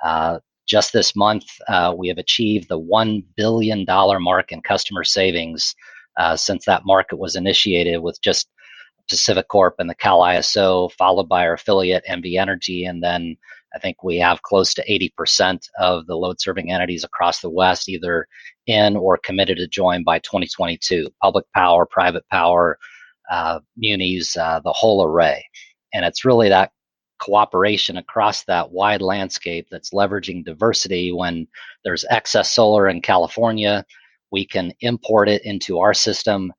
Uh, 0.02 0.38
just 0.66 0.92
this 0.92 1.14
month, 1.16 1.44
uh, 1.68 1.94
we 1.96 2.08
have 2.08 2.18
achieved 2.18 2.68
the 2.68 2.80
$1 2.80 3.24
billion 3.36 3.84
mark 4.20 4.52
in 4.52 4.62
customer 4.62 5.04
savings 5.04 5.74
uh, 6.16 6.36
since 6.36 6.64
that 6.64 6.86
market 6.86 7.16
was 7.16 7.36
initiated 7.36 8.00
with 8.02 8.20
just 8.22 8.48
PacifiCorp 9.10 9.72
and 9.78 9.90
the 9.90 9.94
Cal 9.94 10.20
ISO, 10.20 10.90
followed 10.92 11.28
by 11.28 11.44
our 11.44 11.54
affiliate 11.54 12.04
NV 12.08 12.38
Energy, 12.38 12.84
and 12.84 13.02
then 13.02 13.36
I 13.74 13.78
think 13.78 14.02
we 14.02 14.18
have 14.18 14.42
close 14.42 14.74
to 14.74 14.86
80% 14.86 15.60
of 15.78 16.06
the 16.06 16.16
load 16.16 16.40
serving 16.40 16.70
entities 16.72 17.04
across 17.04 17.40
the 17.40 17.50
West 17.50 17.88
either 17.88 18.26
in 18.66 18.96
or 18.96 19.18
committed 19.18 19.58
to 19.58 19.68
join 19.68 20.02
by 20.04 20.18
2022. 20.20 21.08
Public 21.22 21.44
power, 21.54 21.86
private 21.86 22.24
power, 22.30 22.78
uh, 23.30 23.60
munis, 23.76 24.36
uh, 24.36 24.60
the 24.64 24.72
whole 24.72 25.04
array. 25.04 25.44
And 25.92 26.04
it's 26.04 26.24
really 26.24 26.48
that 26.48 26.72
cooperation 27.20 27.96
across 27.98 28.44
that 28.44 28.72
wide 28.72 29.02
landscape 29.02 29.68
that's 29.70 29.90
leveraging 29.90 30.44
diversity 30.44 31.12
when 31.12 31.46
there's 31.84 32.04
excess 32.10 32.50
solar 32.50 32.88
in 32.88 33.00
California. 33.00 33.84
We 34.32 34.46
can 34.46 34.72
import 34.80 35.28
it 35.28 35.44
into 35.44 35.78
our 35.78 35.94
system, 35.94 36.52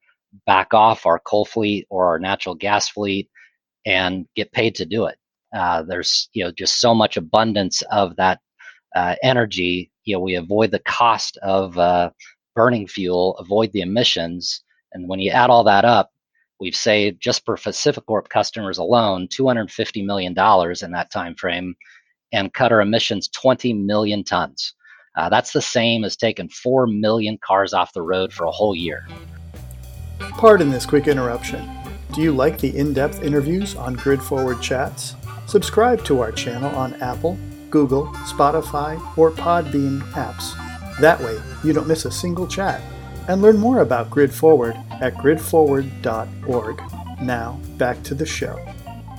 back 0.46 0.74
off 0.74 1.06
our 1.06 1.20
coal 1.20 1.46
fleet 1.46 1.88
or 1.90 2.06
our 2.06 2.20
natural 2.20 2.56
gas 2.56 2.88
fleet, 2.90 3.30
and 3.86 4.28
get 4.36 4.52
paid 4.52 4.76
to 4.76 4.86
do 4.86 5.06
it. 5.06 5.18
Uh, 5.54 5.84
there's 5.84 6.30
you 6.34 6.44
know 6.44 6.52
just 6.52 6.80
so 6.80 6.94
much 6.94 7.18
abundance 7.18 7.82
of 7.92 8.16
that 8.16 8.40
uh, 8.96 9.16
energy. 9.24 9.92
You 10.04 10.16
know 10.16 10.22
we 10.22 10.36
avoid 10.36 10.72
the 10.72 10.80
cost 10.80 11.38
of 11.38 11.78
uh, 11.78 12.12
burning 12.56 12.88
fuel, 12.88 13.38
avoid 13.38 13.72
the 13.74 13.82
emissions, 13.82 14.64
and 14.94 15.08
when 15.08 15.20
you 15.20 15.32
add 15.32 15.50
all 15.50 15.64
that 15.66 15.86
up, 15.86 16.12
we've 16.60 16.76
saved 16.76 17.22
just 17.22 17.44
for 17.46 17.56
PacifiCorp 17.56 18.30
customers 18.30 18.78
alone 18.78 19.28
250 19.30 20.04
million 20.04 20.34
dollars 20.34 20.84
in 20.84 20.92
that 20.92 21.12
time 21.12 21.36
frame, 21.36 21.76
and 22.32 22.54
cut 22.54 22.72
our 22.72 22.82
emissions 22.82 23.28
20 23.30 23.74
million 23.74 24.24
tons. 24.24 24.74
Uh, 25.18 25.30
that's 25.30 25.52
the 25.52 25.62
same 25.62 26.06
as 26.06 26.16
taking 26.16 26.48
4 26.48 26.88
million 26.88 27.38
cars 27.44 27.74
off 27.74 27.92
the 27.94 28.02
road 28.02 28.32
for 28.32 28.46
a 28.46 28.52
whole 28.52 28.76
year. 28.76 29.06
Pardon 30.20 30.70
this 30.70 30.86
quick 30.86 31.08
interruption. 31.08 31.70
Do 32.14 32.22
you 32.22 32.32
like 32.32 32.60
the 32.60 32.76
in 32.78 32.94
depth 32.94 33.24
interviews 33.24 33.76
on 33.76 33.96
Grid 33.96 34.22
Forward 34.22 34.62
Chats? 34.62 35.16
Subscribe 35.52 36.02
to 36.06 36.22
our 36.22 36.32
channel 36.32 36.74
on 36.78 36.94
Apple, 37.02 37.38
Google, 37.70 38.08
Spotify, 38.24 38.96
or 39.18 39.32
Podbean 39.32 40.00
apps. 40.14 40.56
That 41.02 41.20
way, 41.20 41.38
you 41.62 41.74
don't 41.74 41.90
miss 41.90 42.06
a 42.06 42.12
single 42.12 42.48
chat. 42.48 42.82
And 43.28 43.42
learn 43.42 43.58
more 43.58 43.82
about 43.82 44.10
Grid 44.10 44.34
Forward 44.34 44.78
at 45.02 45.14
gridforward.org. 45.16 46.82
Now, 47.22 47.60
back 47.78 48.02
to 48.04 48.16
the 48.16 48.26
show. 48.26 48.66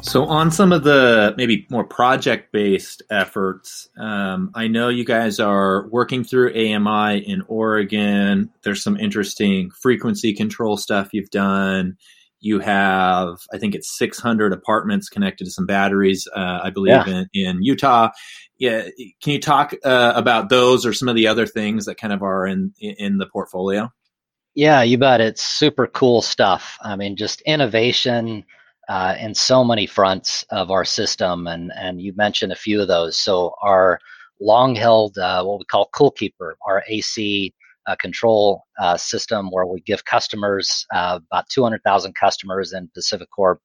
So, 0.01 0.25
on 0.25 0.51
some 0.51 0.73
of 0.73 0.85
the 0.85 1.35
maybe 1.37 1.67
more 1.69 1.85
project 1.85 2.51
based 2.51 3.03
efforts, 3.11 3.91
um, 3.99 4.53
I 4.55 4.69
know 4.69 4.89
you 4.89 5.05
guys 5.05 5.39
are 5.39 5.87
working 5.91 6.25
through 6.25 6.55
AMI 6.55 7.19
in 7.19 7.43
Oregon. 7.47 8.49
There's 8.62 8.83
some 8.83 8.97
interesting 8.97 9.71
frequency 9.71 10.33
control 10.33 10.79
stuff 10.79 11.11
you've 11.12 11.31
done. 11.31 11.99
You 12.43 12.59
have, 12.59 13.39
I 13.53 13.59
think 13.59 13.77
it's 13.77 13.97
600 13.97 14.53
apartments 14.53 15.09
connected 15.09 15.45
to 15.45 15.51
some 15.51 15.65
batteries, 15.65 16.29
uh, 16.35 16.59
I 16.63 16.71
believe, 16.71 17.07
yeah. 17.07 17.07
in, 17.07 17.29
in 17.33 17.63
Utah. 17.63 18.11
Yeah, 18.59 18.83
can 19.23 19.33
you 19.33 19.41
talk 19.41 19.73
uh, 19.85 20.13
about 20.17 20.49
those 20.49 20.85
or 20.85 20.93
some 20.93 21.09
of 21.09 21.15
the 21.15 21.29
other 21.29 21.47
things 21.47 21.87
that 21.87 21.99
kind 21.99 22.13
of 22.13 22.23
are 22.23 22.47
in 22.47 22.75
in 22.81 23.19
the 23.19 23.27
portfolio? 23.27 23.91
Yeah, 24.55 24.83
you 24.83 24.99
bet. 24.99 25.21
It's 25.21 25.43
super 25.43 25.87
cool 25.87 26.21
stuff. 26.21 26.77
I 26.83 26.97
mean, 26.97 27.17
just 27.17 27.41
innovation 27.43 28.45
uh, 28.89 29.15
in 29.19 29.35
so 29.35 29.65
many 29.65 29.87
fronts 29.87 30.45
of 30.51 30.71
our 30.71 30.85
system, 30.85 31.47
and 31.47 31.73
and 31.77 32.01
you 32.01 32.13
mentioned 32.17 32.53
a 32.53 32.57
few 32.57 32.81
of 32.83 32.89
those. 32.89 33.17
So 33.17 33.55
our 33.63 34.01
long 34.41 34.75
held, 34.75 35.17
uh, 35.17 35.45
what 35.45 35.61
we 35.61 35.65
call 35.65 35.89
CoolKeeper, 35.95 36.55
our 36.67 36.83
AC 36.89 37.55
uh, 37.87 37.97
control 37.97 38.65
uh, 38.81 38.97
system 38.97 39.51
where 39.51 39.67
we 39.67 39.81
give 39.81 40.05
customers, 40.05 40.87
uh, 40.95 41.19
about 41.31 41.49
200,000 41.51 42.15
customers 42.15 42.73
in 42.73 42.91
PacifiCorp, 42.97 43.57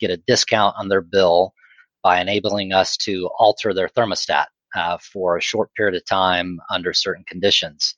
get 0.00 0.10
a 0.10 0.22
discount 0.26 0.74
on 0.78 0.88
their 0.88 1.00
bill 1.00 1.54
by 2.02 2.20
enabling 2.20 2.72
us 2.72 2.96
to 2.96 3.30
alter 3.38 3.72
their 3.72 3.88
thermostat 3.88 4.46
uh, 4.74 4.98
for 4.98 5.36
a 5.36 5.42
short 5.42 5.72
period 5.74 5.94
of 5.94 6.04
time 6.04 6.58
under 6.70 6.92
certain 6.92 7.24
conditions. 7.28 7.94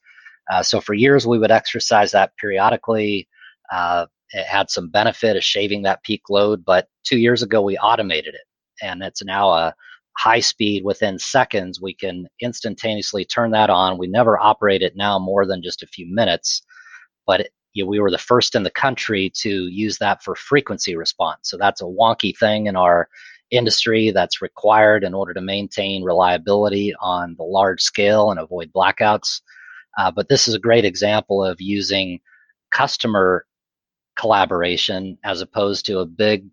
Uh, 0.53 0.63
so 0.63 0.81
for 0.81 0.95
years, 0.95 1.27
we 1.27 1.39
would 1.39 1.51
exercise 1.51 2.13
that 2.13 2.33
periodically. 2.37 3.27
Uh, 3.73 4.07
it 4.31 4.47
had 4.47 4.71
some 4.71 4.91
benefit 4.91 5.37
of 5.37 5.45
shaving 5.45 5.83
that 5.83 6.03
peak 6.03 6.23
load, 6.29 6.65
but 6.65 6.89
two 7.05 7.19
years 7.19 7.43
ago, 7.43 7.63
we 7.63 7.79
automated 7.79 8.35
it. 8.35 8.43
And 8.83 9.03
it's 9.03 9.25
now 9.25 9.51
a 9.51 9.75
high 10.17 10.41
speed 10.41 10.85
within 10.85 11.19
seconds, 11.19 11.81
we 11.81 11.95
can 11.95 12.27
instantaneously 12.41 13.25
turn 13.25 13.51
that 13.51 13.71
on. 13.71 13.99
We 13.99 14.07
never 14.07 14.39
operate 14.39 14.83
it 14.83 14.97
now 14.97 15.19
more 15.19 15.47
than 15.47 15.63
just 15.63 15.83
a 15.83 15.89
few 15.89 16.07
minutes, 16.13 16.63
but 17.27 17.41
it, 17.41 17.51
you 17.73 17.85
know, 17.85 17.91
we 17.91 17.99
were 17.99 18.11
the 18.11 18.19
first 18.19 18.55
in 18.55 18.63
the 18.63 18.71
country 18.71 19.31
to 19.37 19.67
use 19.67 19.99
that 19.99 20.23
for 20.23 20.37
frequency 20.37 20.97
response. 20.97 21.41
So 21.43 21.57
that's 21.57 21.83
a 21.83 21.87
wonky 21.87 22.37
thing 22.37 22.67
in 22.67 22.77
our 22.77 23.09
industry 23.51 24.11
that's 24.11 24.41
required 24.41 25.05
in 25.05 25.15
order 25.15 25.35
to 25.35 25.41
maintain 25.41 26.03
reliability 26.03 26.95
on 27.01 27.35
the 27.37 27.45
large 27.45 27.83
scale 27.83 28.31
and 28.31 28.41
avoid 28.41 28.73
blackouts. 28.73 29.41
Uh, 29.99 30.11
but 30.11 30.29
this 30.29 30.49
is 30.49 30.55
a 30.55 30.61
great 30.61 30.85
example 30.85 31.45
of 31.45 31.61
using 31.61 32.21
customer 32.71 33.45
collaboration 34.17 35.19
as 35.25 35.41
opposed 35.41 35.85
to 35.87 35.99
a 35.99 36.07
big 36.07 36.47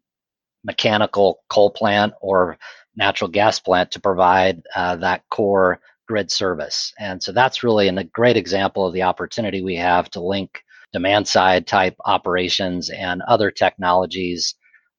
mechanical 0.64 1.42
coal 1.50 1.72
plant 1.72 2.14
or 2.22 2.58
natural 2.96 3.30
gas 3.30 3.60
plant 3.60 3.92
to 3.92 4.00
provide 4.00 4.62
uh, 4.76 4.96
that 4.98 5.24
core 5.30 5.80
grid 6.08 6.30
service. 6.30 6.94
And 7.00 7.22
so 7.22 7.32
that's 7.32 7.64
really 7.64 7.88
a 7.88 8.04
great 8.04 8.38
example 8.38 8.86
of 8.86 8.94
the 8.94 9.04
opportunity 9.04 9.62
we 9.62 9.76
have 9.78 10.10
to 10.12 10.22
link 10.22 10.62
demand 10.92 11.28
side 11.28 11.66
type 11.68 11.96
operations 12.06 12.90
and 12.90 13.22
other 13.24 13.50
technologies 13.50 14.56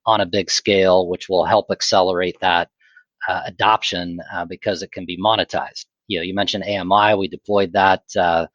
on 0.07 0.21
a 0.21 0.27
big 0.27 0.51
scale, 0.51 1.09
which 1.09 1.29
will 1.29 1.45
help 1.45 1.67
accelerate 1.71 2.37
that 2.41 2.69
uh, 3.29 3.43
adoption 3.47 4.19
uh, 4.33 4.45
because 4.45 4.83
it 4.83 4.91
can 4.91 5.05
be 5.05 5.19
monetized. 5.19 5.85
You 6.09 6.19
know, 6.19 6.25
you 6.25 6.35
mentioned 6.35 6.65
AMI. 6.65 7.15
We 7.15 7.29
deployed 7.29 7.73
that 7.75 8.03
uh, 8.19 8.47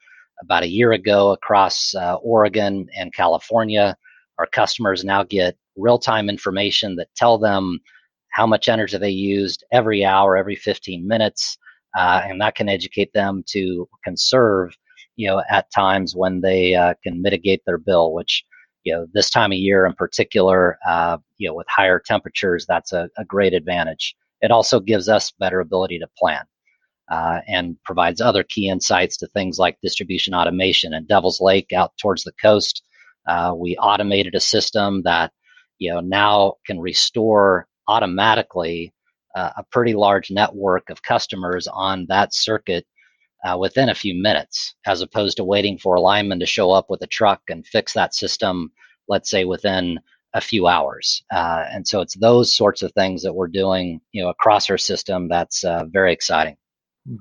about 0.42 0.64
a 0.64 0.68
year 0.68 0.92
ago 0.92 1.32
across 1.32 1.94
uh, 1.96 2.16
Oregon 2.16 2.88
and 2.96 3.14
California. 3.14 3.96
Our 4.40 4.48
customers 4.48 5.04
now 5.04 5.24
get 5.24 5.58
real-time 5.78 6.30
information 6.30 6.96
that 6.96 7.08
tell 7.16 7.38
them 7.38 7.80
how 8.32 8.48
much 8.48 8.70
energy 8.70 8.98
they 8.98 9.10
used 9.10 9.64
every 9.72 10.06
hour, 10.06 10.38
every 10.38 10.56
15 10.56 11.08
minutes, 11.08 11.58
uh, 11.98 12.22
and 12.26 12.42
that 12.42 12.56
can 12.56 12.70
educate 12.70 13.12
them 13.14 13.44
to 13.48 13.88
conserve. 14.04 14.76
You 15.16 15.30
know, 15.30 15.44
at 15.50 15.72
times 15.72 16.16
when 16.16 16.42
they 16.42 16.76
uh, 16.76 16.94
can 17.04 17.22
mitigate 17.22 17.64
their 17.66 17.80
bill, 17.80 18.14
which 18.14 18.44
you 18.84 18.94
know 18.94 19.08
this 19.14 19.30
time 19.30 19.52
of 19.52 19.58
year 19.58 19.86
in 19.86 19.94
particular, 19.94 20.78
you 21.38 21.50
know, 21.50 21.56
with 21.56 21.68
higher 21.70 22.00
temperatures, 22.04 22.66
that's 22.68 22.94
a, 22.94 23.10
a 23.18 23.26
great 23.26 23.54
advantage. 23.54 24.16
It 24.42 24.52
also 24.52 24.80
gives 24.80 25.10
us 25.10 25.34
better 25.40 25.60
ability 25.60 26.00
to 26.00 26.08
plan 26.18 26.44
uh, 27.10 27.40
and 27.48 27.78
provides 27.84 28.22
other 28.22 28.44
key 28.44 28.70
insights 28.70 29.18
to 29.18 29.28
things 29.28 29.58
like 29.58 29.78
distribution 29.82 30.34
automation. 30.34 30.94
And 30.94 31.08
Devil's 31.08 31.42
Lake 31.42 31.72
out 31.74 31.94
towards 31.98 32.24
the 32.24 32.34
coast, 32.42 32.84
uh, 33.28 33.54
we 33.56 33.78
automated 33.78 34.36
a 34.36 34.40
system 34.40 35.04
that 35.04 35.32
you 35.80 35.92
know 35.92 36.00
now 36.00 36.56
can 36.66 36.80
restore 36.80 37.68
automatically 37.88 38.94
uh, 39.36 39.52
a 39.58 39.64
pretty 39.72 39.94
large 39.94 40.32
network 40.32 40.90
of 40.90 41.04
customers 41.04 41.68
on 41.68 42.06
that 42.10 42.34
circuit 42.34 42.86
uh, 43.46 43.58
within 43.58 43.90
a 43.90 43.96
few 43.96 44.16
minutes, 44.16 44.76
as 44.86 45.02
opposed 45.02 45.38
to 45.38 45.44
waiting 45.44 45.78
for 45.78 45.96
a 45.96 46.02
lineman 46.02 46.40
to 46.40 46.46
show 46.46 46.72
up 46.72 46.90
with 46.90 47.02
a 47.02 47.08
truck 47.08 47.42
and 47.50 47.68
fix 47.68 47.94
that 47.94 48.16
system, 48.16 48.72
let's 49.08 49.30
say 49.30 49.46
within 49.46 50.00
a 50.34 50.42
few 50.42 50.68
hours. 50.68 51.24
Uh, 51.32 51.66
and 51.72 51.88
so 51.88 52.02
it's 52.02 52.16
those 52.16 52.56
sorts 52.56 52.82
of 52.82 52.92
things 52.94 53.24
that 53.24 53.34
we're 53.34 53.48
doing, 53.48 54.02
you 54.12 54.24
know, 54.24 54.30
across 54.30 54.70
our 54.70 54.78
system. 54.78 55.28
That's 55.30 55.64
uh, 55.64 55.86
very 55.88 56.14
exciting. 56.14 56.58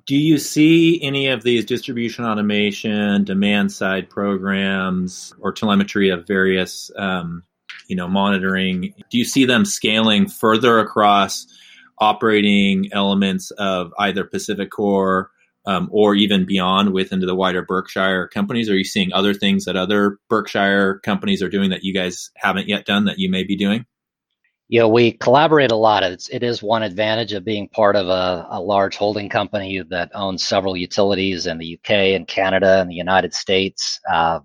Do 0.06 0.16
you 0.16 0.38
see 0.38 1.00
any 1.02 1.28
of 1.28 1.44
these 1.44 1.64
distribution 1.64 2.24
automation, 2.24 3.22
demand 3.22 3.70
side 3.70 4.10
programs, 4.10 5.32
or 5.38 5.52
telemetry 5.52 6.10
of 6.10 6.26
various, 6.26 6.90
um, 6.96 7.44
you 7.88 7.96
know, 7.96 8.08
monitoring? 8.08 8.94
Do 9.10 9.18
you 9.18 9.24
see 9.24 9.44
them 9.44 9.64
scaling 9.64 10.28
further 10.28 10.78
across 10.78 11.46
operating 11.98 12.92
elements 12.92 13.50
of 13.52 13.92
either 13.98 14.24
PacifiCorp 14.24 15.26
um, 15.66 15.88
or 15.90 16.14
even 16.14 16.46
beyond 16.46 16.92
with 16.92 17.12
into 17.12 17.26
the 17.26 17.34
wider 17.34 17.62
Berkshire 17.62 18.28
companies? 18.28 18.70
Are 18.70 18.76
you 18.76 18.84
seeing 18.84 19.12
other 19.12 19.34
things 19.34 19.64
that 19.64 19.76
other 19.76 20.18
Berkshire 20.28 21.00
companies 21.00 21.42
are 21.42 21.48
doing 21.48 21.70
that 21.70 21.84
you 21.84 21.92
guys 21.92 22.30
haven't 22.36 22.68
yet 22.68 22.86
done 22.86 23.04
that 23.06 23.18
you 23.18 23.30
may 23.30 23.42
be 23.42 23.56
doing? 23.56 23.86
You 24.68 24.80
know, 24.80 24.88
we 24.88 25.12
collaborate 25.12 25.70
a 25.70 25.76
lot. 25.76 26.02
It's, 26.02 26.28
it 26.28 26.42
is 26.42 26.60
one 26.60 26.82
advantage 26.82 27.32
of 27.32 27.44
being 27.44 27.68
part 27.68 27.94
of 27.94 28.08
a, 28.08 28.46
a 28.50 28.60
large 28.60 28.96
holding 28.96 29.28
company 29.28 29.80
that 29.90 30.10
owns 30.12 30.44
several 30.44 30.76
utilities 30.76 31.46
in 31.46 31.58
the 31.58 31.78
UK 31.78 31.90
and 31.90 32.26
Canada 32.26 32.80
and 32.80 32.90
the 32.90 32.94
United 32.94 33.32
States. 33.32 34.00
Uh, 34.12 34.40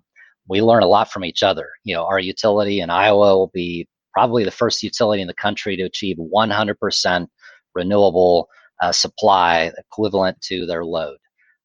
we 0.51 0.61
learn 0.61 0.83
a 0.83 0.87
lot 0.87 1.09
from 1.09 1.23
each 1.23 1.43
other. 1.43 1.69
You 1.85 1.95
know, 1.95 2.03
our 2.05 2.19
utility 2.19 2.81
in 2.81 2.89
Iowa 2.89 3.37
will 3.37 3.51
be 3.53 3.87
probably 4.11 4.43
the 4.43 4.51
first 4.51 4.83
utility 4.83 5.21
in 5.21 5.29
the 5.29 5.33
country 5.33 5.77
to 5.77 5.83
achieve 5.83 6.17
100% 6.17 7.27
renewable 7.73 8.49
uh, 8.81 8.91
supply 8.91 9.71
equivalent 9.77 10.41
to 10.41 10.65
their 10.65 10.83
load. 10.83 11.15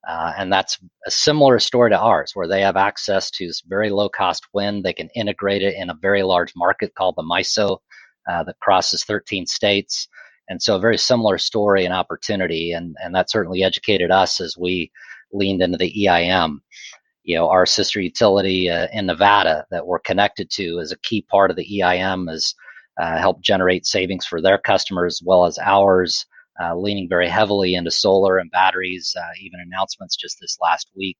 Uh, 0.09 0.35
and 0.38 0.52
that's 0.52 0.78
a 1.05 1.11
similar 1.11 1.59
story 1.59 1.90
to 1.90 1.99
ours, 1.99 2.31
where 2.35 2.47
they 2.47 2.61
have 2.61 2.76
access 2.76 3.28
to 3.33 3.50
very 3.66 3.90
low 3.90 4.09
cost 4.09 4.47
wind. 4.55 4.85
They 4.85 4.93
can 4.93 5.09
integrate 5.16 5.62
it 5.62 5.75
in 5.75 5.90
a 5.90 5.99
very 6.00 6.23
large 6.23 6.52
market 6.55 6.95
called 6.95 7.16
the 7.16 7.25
MISO 7.25 7.78
uh, 8.31 8.45
that 8.45 8.61
crosses 8.61 9.02
13 9.02 9.47
states. 9.47 10.07
And 10.49 10.62
so, 10.62 10.76
a 10.76 10.81
very 10.81 10.97
similar 10.97 11.38
story 11.38 11.84
and 11.84 11.93
opportunity. 11.93 12.71
And, 12.71 12.95
and 13.02 13.13
that 13.17 13.32
certainly 13.32 13.65
educated 13.65 14.13
us 14.13 14.41
as 14.41 14.56
we 14.56 14.93
leaned 15.32 15.60
into 15.60 15.76
the 15.76 16.06
EIM. 16.06 16.60
You 17.26 17.36
know, 17.36 17.50
our 17.50 17.67
sister 17.67 18.00
utility 18.00 18.71
uh, 18.71 18.86
in 18.93 19.06
Nevada 19.06 19.67
that 19.71 19.86
we're 19.86 19.99
connected 19.99 20.49
to 20.52 20.78
is 20.78 20.93
a 20.93 20.99
key 21.00 21.23
part 21.23 21.50
of 21.50 21.56
the 21.56 21.82
EIM, 21.82 22.28
has 22.28 22.54
uh, 22.99 23.19
helped 23.19 23.43
generate 23.43 23.84
savings 23.84 24.25
for 24.25 24.41
their 24.41 24.58
customers 24.58 25.21
as 25.21 25.26
well 25.26 25.45
as 25.45 25.58
ours 25.58 26.25
uh, 26.62 26.75
leaning 26.75 27.08
very 27.08 27.28
heavily 27.28 27.75
into 27.75 27.91
solar 27.91 28.39
and 28.39 28.50
batteries, 28.50 29.15
uh, 29.19 29.30
even 29.41 29.60
announcements 29.60 30.17
just 30.17 30.39
this 30.41 30.56
last 30.62 30.89
week, 30.97 31.17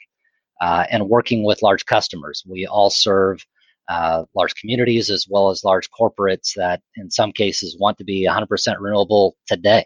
uh, 0.61 0.85
and 0.91 1.09
working 1.09 1.45
with 1.45 1.63
large 1.63 1.85
customers. 1.85 2.43
We 2.49 2.67
all 2.67 2.91
serve 2.91 3.45
uh, 3.89 4.25
large 4.35 4.55
communities 4.55 5.11
as 5.11 5.27
well 5.29 5.51
as 5.51 5.65
large 5.65 5.89
corporates 5.91 6.55
that, 6.57 6.81
in 6.97 7.11
some 7.11 7.33
cases, 7.33 7.77
want 7.79 7.99
to 7.99 8.05
be 8.05 8.27
100% 8.27 8.49
renewable 8.81 9.37
today. 9.47 9.85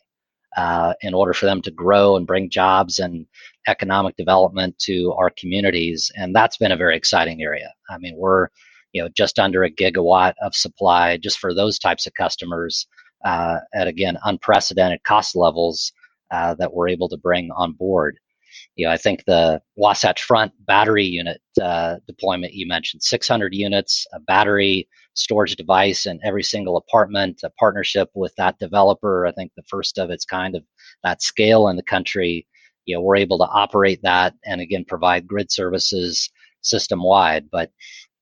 Uh, 0.56 0.94
in 1.02 1.14
order 1.14 1.32
for 1.32 1.46
them 1.46 1.62
to 1.62 1.70
grow 1.70 2.16
and 2.16 2.26
bring 2.26 2.50
jobs 2.50 2.98
and 2.98 3.24
economic 3.68 4.16
development 4.16 4.76
to 4.78 5.12
our 5.12 5.30
communities, 5.38 6.10
and 6.16 6.34
that's 6.34 6.56
been 6.56 6.72
a 6.72 6.76
very 6.76 6.96
exciting 6.96 7.40
area. 7.40 7.72
I 7.88 7.98
mean, 7.98 8.16
we're 8.16 8.48
you 8.92 9.02
know 9.02 9.08
just 9.16 9.38
under 9.38 9.62
a 9.62 9.70
gigawatt 9.70 10.34
of 10.42 10.54
supply 10.54 11.16
just 11.16 11.38
for 11.38 11.54
those 11.54 11.78
types 11.78 12.06
of 12.06 12.14
customers 12.14 12.86
uh, 13.24 13.58
at 13.74 13.86
again 13.86 14.18
unprecedented 14.24 15.04
cost 15.04 15.36
levels 15.36 15.92
uh, 16.30 16.54
that 16.54 16.72
we're 16.72 16.88
able 16.88 17.08
to 17.08 17.16
bring 17.16 17.50
on 17.56 17.72
board. 17.72 18.18
You 18.80 18.86
know, 18.86 18.92
I 18.92 18.96
think 18.96 19.26
the 19.26 19.60
Wasatch 19.76 20.22
Front 20.22 20.52
battery 20.64 21.04
unit 21.04 21.42
uh, 21.60 21.96
deployment 22.06 22.54
you 22.54 22.66
mentioned, 22.66 23.02
600 23.02 23.52
units, 23.52 24.06
a 24.14 24.20
battery 24.20 24.88
storage 25.12 25.54
device 25.54 26.06
in 26.06 26.18
every 26.24 26.42
single 26.42 26.78
apartment, 26.78 27.42
a 27.44 27.50
partnership 27.58 28.08
with 28.14 28.34
that 28.36 28.58
developer. 28.58 29.26
I 29.26 29.32
think 29.32 29.52
the 29.54 29.64
first 29.68 29.98
of 29.98 30.08
its 30.08 30.24
kind 30.24 30.56
of 30.56 30.64
that 31.04 31.20
scale 31.20 31.68
in 31.68 31.76
the 31.76 31.82
country. 31.82 32.46
You 32.86 32.96
know, 32.96 33.02
we're 33.02 33.16
able 33.16 33.36
to 33.40 33.48
operate 33.52 34.00
that 34.02 34.32
and 34.46 34.62
again 34.62 34.86
provide 34.86 35.28
grid 35.28 35.52
services 35.52 36.30
system 36.62 37.02
wide. 37.02 37.50
But 37.52 37.70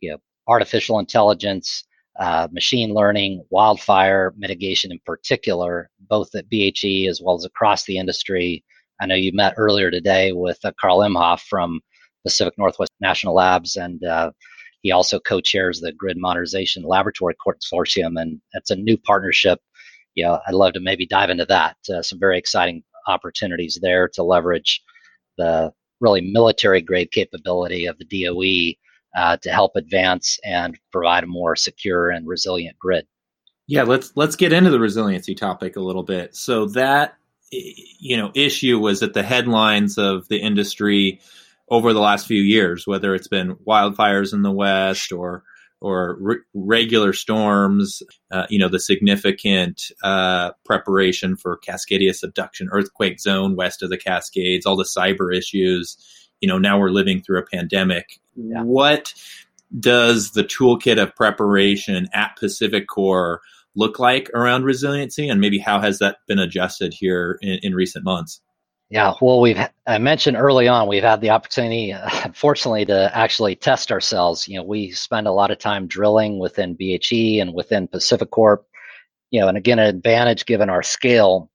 you 0.01 0.11
know, 0.11 0.19
artificial 0.49 0.99
intelligence, 0.99 1.85
uh, 2.19 2.49
machine 2.51 2.95
learning, 2.95 3.45
wildfire 3.51 4.35
mitigation 4.37 4.91
in 4.91 4.99
particular, 5.07 5.89
both 6.09 6.35
at 6.35 6.51
BHE 6.51 7.07
as 7.09 7.21
well 7.23 7.37
as 7.37 7.45
across 7.45 7.85
the 7.85 7.97
industry. 7.97 8.65
I 9.01 9.07
know 9.07 9.15
you 9.15 9.33
met 9.33 9.55
earlier 9.57 9.91
today 9.91 10.33
with 10.33 10.59
uh, 10.65 10.73
Carl 10.81 11.01
Imhoff 11.01 11.41
from 11.41 11.81
Pacific 12.25 12.55
Northwest 12.59 12.93
National 13.01 13.35
Labs, 13.35 13.77
and 13.77 14.03
uh, 14.05 14.33
he 14.83 14.91
also 14.91 15.21
co-chairs 15.21 15.81
the 15.81 15.93
Grid 15.93 16.17
Modernization 16.19 16.83
Laboratory 16.83 17.35
Consortium, 17.35 18.21
and 18.21 18.41
it's 18.53 18.71
a 18.71 18.77
new 18.77 18.97
partnership. 18.97 19.61
You 20.15 20.25
know, 20.25 20.41
I'd 20.47 20.55
love 20.55 20.73
to 20.75 20.81
maybe 20.81 21.07
dive 21.07 21.31
into 21.31 21.47
that. 21.47 21.77
Uh, 21.93 22.03
some 22.03 22.19
very 22.19 22.39
exciting 22.39 22.83
opportunities 23.07 23.79
there 23.81 24.09
to 24.09 24.23
leverage 24.23 24.83
the 25.37 25.73
really 26.01 26.21
military 26.21 26.81
grade 26.81 27.11
capability 27.11 27.87
of 27.87 27.97
the 27.99 28.05
DOE 28.05 28.75
uh, 29.19 29.37
to 29.39 29.51
help 29.51 29.73
advance 29.77 30.39
and 30.45 30.79
provide 30.93 31.25
a 31.25 31.27
more 31.27 31.57
secure 31.57 32.11
and 32.11 32.27
resilient 32.27 32.79
grid. 32.79 33.07
Yeah, 33.67 33.83
let's 33.83 34.13
let's 34.17 34.37
get 34.37 34.53
into 34.53 34.71
the 34.71 34.81
resiliency 34.81 35.35
topic 35.35 35.77
a 35.77 35.81
little 35.81 36.03
bit. 36.03 36.35
So 36.35 36.67
that 36.69 37.17
you 37.51 38.17
know 38.17 38.31
issue 38.35 38.79
was 38.79 39.03
at 39.03 39.15
the 39.15 39.23
headlines 39.23 39.99
of 39.99 40.29
the 40.29 40.39
industry 40.39 41.21
over 41.71 41.93
the 41.93 42.01
last 42.01 42.27
few 42.27 42.41
years, 42.41 42.87
whether 42.87 43.15
it's 43.15 43.29
been 43.29 43.55
wildfires 43.67 44.33
in 44.33 44.43
the 44.43 44.53
West 44.53 45.13
or 45.13 45.43
or 45.81 46.17
re- 46.19 46.39
regular 46.55 47.13
storms, 47.13 48.03
uh, 48.33 48.47
you 48.51 48.59
know, 48.59 48.69
the 48.69 48.81
significant 48.81 49.93
uh, 50.03 50.51
preparation 50.65 51.37
for 51.37 51.61
Cascadia 51.65 52.13
subduction 52.13 52.69
earthquake 52.73 53.21
zone 53.21 53.55
west 53.55 53.83
of 53.83 53.91
the 53.91 53.97
Cascades, 53.97 54.67
all 54.67 54.77
the 54.77 54.83
cyber 54.83 55.33
issues. 55.33 55.97
You 56.41 56.49
know, 56.49 56.59
now 56.59 56.81
we're 56.81 56.91
living 56.91 57.23
through 57.23 57.39
a 57.39 57.47
pandemic 57.47 58.19
yeah. 58.39 58.63
what 58.63 59.15
does 59.79 60.33
the 60.33 60.45
toolkit 60.45 61.01
of 61.01 61.15
preparation 61.15 62.09
at 62.13 62.39
PacifiCorp 62.41 63.39
look 63.79 63.99
like 63.99 64.29
around 64.35 64.65
resiliency, 64.65 65.29
and 65.29 65.41
maybe 65.41 65.59
how 65.59 65.81
has 65.81 66.01
that 66.01 66.19
been 66.27 66.41
adjusted 66.41 66.93
here 66.93 67.39
in, 67.41 67.61
in 67.63 67.75
recent 67.75 68.05
months? 68.05 68.43
Yeah, 68.91 69.13
well, 69.21 69.41
we've 69.41 69.59
I 69.87 69.99
mentioned 69.99 70.37
early 70.37 70.67
on 70.67 70.89
we've 70.89 71.03
had 71.03 71.21
the 71.21 71.31
opportunity, 71.31 71.91
unfortunately, 72.25 72.87
to 72.87 73.17
actually 73.17 73.55
test 73.55 73.93
ourselves. 73.93 74.49
You 74.49 74.57
know, 74.57 74.65
we 74.65 74.91
spend 74.91 75.27
a 75.27 75.33
lot 75.33 75.51
of 75.51 75.59
time 75.59 75.87
drilling 75.87 76.39
within 76.39 76.75
BHE 76.75 77.41
and 77.41 77.55
within 77.55 77.87
PacifiCorp. 77.89 78.59
You 79.31 79.41
know, 79.41 79.49
and 79.49 79.59
again, 79.59 79.79
an 79.79 79.95
advantage 79.95 80.47
given 80.47 80.71
our 80.71 80.83
scale, 80.83 81.51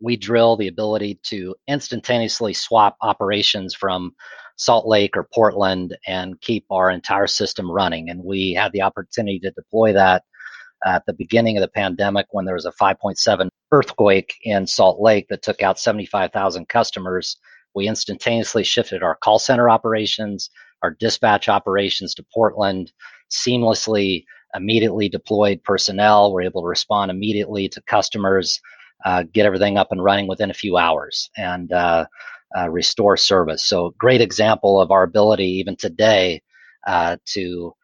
we 0.00 0.16
drill 0.16 0.56
the 0.56 0.68
ability 0.68 1.18
to 1.24 1.54
instantaneously 1.68 2.54
swap 2.54 2.96
operations 3.02 3.74
from 3.74 4.14
Salt 4.56 4.86
Lake 4.86 5.16
or 5.16 5.28
Portland 5.34 5.96
and 6.06 6.40
keep 6.40 6.64
our 6.70 6.90
entire 6.90 7.26
system 7.26 7.70
running. 7.70 8.08
And 8.08 8.22
we 8.22 8.52
had 8.52 8.70
the 8.70 8.82
opportunity 8.82 9.40
to 9.40 9.50
deploy 9.50 9.92
that 9.94 10.22
at 10.84 11.04
the 11.06 11.12
beginning 11.12 11.56
of 11.56 11.60
the 11.60 11.68
pandemic 11.68 12.26
when 12.30 12.44
there 12.44 12.54
was 12.54 12.66
a 12.66 12.72
5.7 12.72 13.48
earthquake 13.70 14.34
in 14.42 14.66
Salt 14.66 15.00
Lake 15.00 15.26
that 15.28 15.42
took 15.42 15.62
out 15.62 15.78
75,000 15.78 16.68
customers. 16.68 17.36
We 17.74 17.88
instantaneously 17.88 18.64
shifted 18.64 19.02
our 19.02 19.16
call 19.16 19.38
center 19.38 19.70
operations, 19.70 20.50
our 20.82 20.90
dispatch 20.90 21.48
operations 21.48 22.14
to 22.14 22.26
Portland, 22.34 22.92
seamlessly 23.30 24.24
immediately 24.54 25.08
deployed 25.08 25.62
personnel. 25.64 26.32
We're 26.32 26.42
able 26.42 26.62
to 26.62 26.68
respond 26.68 27.10
immediately 27.10 27.68
to 27.70 27.82
customers, 27.82 28.60
uh, 29.04 29.24
get 29.32 29.46
everything 29.46 29.78
up 29.78 29.88
and 29.90 30.02
running 30.02 30.28
within 30.28 30.50
a 30.50 30.54
few 30.54 30.76
hours, 30.76 31.30
and 31.36 31.72
uh, 31.72 32.06
uh, 32.56 32.68
restore 32.68 33.16
service. 33.16 33.64
So, 33.64 33.94
great 33.98 34.20
example 34.20 34.80
of 34.80 34.90
our 34.90 35.02
ability 35.02 35.46
even 35.46 35.76
today 35.76 36.42
uh, 36.86 37.16
to 37.26 37.74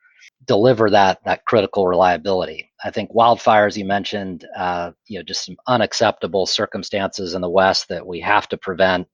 deliver 0.48 0.90
that 0.90 1.20
that 1.24 1.44
critical 1.44 1.86
reliability. 1.86 2.68
I 2.82 2.90
think 2.90 3.12
wildfires 3.12 3.76
you 3.76 3.84
mentioned, 3.84 4.46
uh, 4.56 4.90
you 5.06 5.18
know, 5.18 5.22
just 5.22 5.44
some 5.44 5.56
unacceptable 5.68 6.46
circumstances 6.46 7.34
in 7.34 7.42
the 7.42 7.50
West 7.50 7.88
that 7.88 8.06
we 8.06 8.20
have 8.20 8.48
to 8.48 8.56
prevent. 8.56 9.06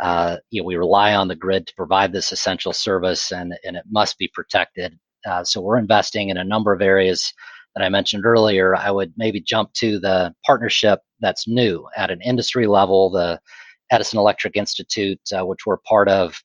Uh, 0.00 0.36
you 0.50 0.62
know, 0.62 0.66
we 0.66 0.76
rely 0.76 1.14
on 1.14 1.28
the 1.28 1.34
grid 1.34 1.66
to 1.66 1.74
provide 1.74 2.12
this 2.12 2.32
essential 2.32 2.72
service, 2.72 3.32
and 3.32 3.52
and 3.64 3.76
it 3.76 3.84
must 3.90 4.16
be 4.16 4.30
protected. 4.32 4.98
Uh, 5.26 5.44
so 5.44 5.60
we're 5.60 5.76
investing 5.76 6.30
in 6.30 6.38
a 6.38 6.44
number 6.44 6.72
of 6.72 6.80
areas 6.80 7.34
that 7.74 7.84
I 7.84 7.88
mentioned 7.90 8.24
earlier. 8.24 8.74
I 8.74 8.90
would 8.90 9.12
maybe 9.16 9.40
jump 9.40 9.72
to 9.74 9.98
the 9.98 10.32
partnership 10.46 11.00
that's 11.20 11.46
new 11.46 11.86
at 11.96 12.10
an 12.10 12.20
industry 12.22 12.66
level. 12.66 13.10
The 13.10 13.40
Edison 13.90 14.18
Electric 14.18 14.56
Institute, 14.56 15.20
uh, 15.36 15.44
which 15.44 15.66
we're 15.66 15.78
part 15.78 16.08
of, 16.08 16.40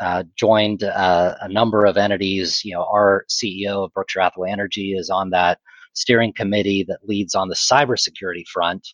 uh, 0.00 0.24
joined 0.36 0.82
uh, 0.82 1.34
a 1.40 1.48
number 1.48 1.84
of 1.86 1.96
entities. 1.96 2.62
You 2.64 2.74
know, 2.74 2.84
our 2.84 3.24
CEO 3.28 3.84
of 3.84 3.92
Berkshire 3.92 4.20
Hathaway 4.20 4.50
Energy 4.50 4.92
is 4.92 5.10
on 5.10 5.30
that 5.30 5.58
steering 5.94 6.32
committee 6.32 6.84
that 6.88 6.98
leads 7.04 7.34
on 7.34 7.48
the 7.48 7.54
cybersecurity 7.54 8.46
front 8.52 8.86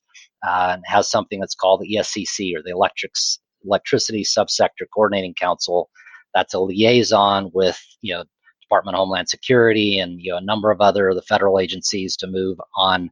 uh, 0.47 0.73
and 0.75 0.83
has 0.87 1.11
something 1.11 1.41
that's 1.41 1.55
called 1.55 1.81
the 1.81 1.97
ESCC 1.97 2.55
or 2.55 2.63
the 2.63 2.71
Electrics, 2.71 3.41
Electricity 3.65 4.23
Subsector 4.23 4.87
Coordinating 4.95 5.35
Council. 5.35 5.91
That's 6.35 6.55
a 6.55 6.61
liaison 6.61 7.51
with 7.53 7.81
you 8.03 8.15
know 8.15 8.25
Department 8.63 8.95
of 8.95 9.01
Homeland 9.01 9.29
Security 9.29 9.99
and 9.99 10.21
you 10.21 10.33
know 10.33 10.39
a 10.39 10.43
number 10.43 10.71
of 10.71 10.81
other 10.81 11.13
the 11.15 11.23
federal 11.23 11.59
agencies 11.59 12.17
to 12.19 12.27
move 12.27 12.59
on 12.77 13.11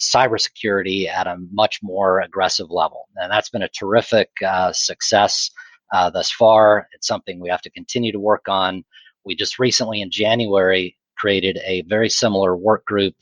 cybersecurity 0.00 1.08
at 1.08 1.26
a 1.26 1.36
much 1.52 1.80
more 1.82 2.20
aggressive 2.20 2.70
level, 2.70 3.08
and 3.16 3.32
that's 3.32 3.50
been 3.50 3.62
a 3.62 3.68
terrific 3.68 4.30
uh, 4.46 4.72
success 4.72 5.50
uh, 5.92 6.10
thus 6.10 6.30
far. 6.30 6.88
It's 6.92 7.06
something 7.06 7.40
we 7.40 7.50
have 7.50 7.62
to 7.62 7.70
continue 7.70 8.12
to 8.12 8.20
work 8.20 8.48
on. 8.48 8.84
We 9.24 9.34
just 9.34 9.58
recently 9.58 10.00
in 10.00 10.10
January 10.10 10.96
created 11.16 11.58
a 11.64 11.82
very 11.82 12.08
similar 12.08 12.56
work 12.56 12.84
group 12.84 13.14